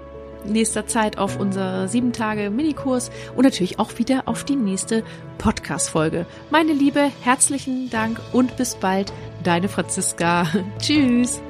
nächster 0.46 0.86
Zeit 0.88 1.18
auf 1.18 1.40
unser 1.40 1.88
sieben 1.88 2.14
Tage 2.14 2.50
Minikurs 2.50 3.12
und 3.36 3.44
natürlich 3.44 3.80
auch 3.80 3.98
wieder 3.98 4.24
auf 4.26 4.44
die 4.44 4.56
nächste 4.56 5.04
Podcast-Folge. 5.38 6.26
Meine 6.52 6.74
Liebe, 6.74 7.12
herzlichen 7.22 7.90
Dank 7.90 8.20
und 8.34 8.58
bis 8.58 8.76
bald. 8.76 9.12
Deine 9.44 9.70
Franziska. 9.70 10.48
Tschüss. 10.80 11.42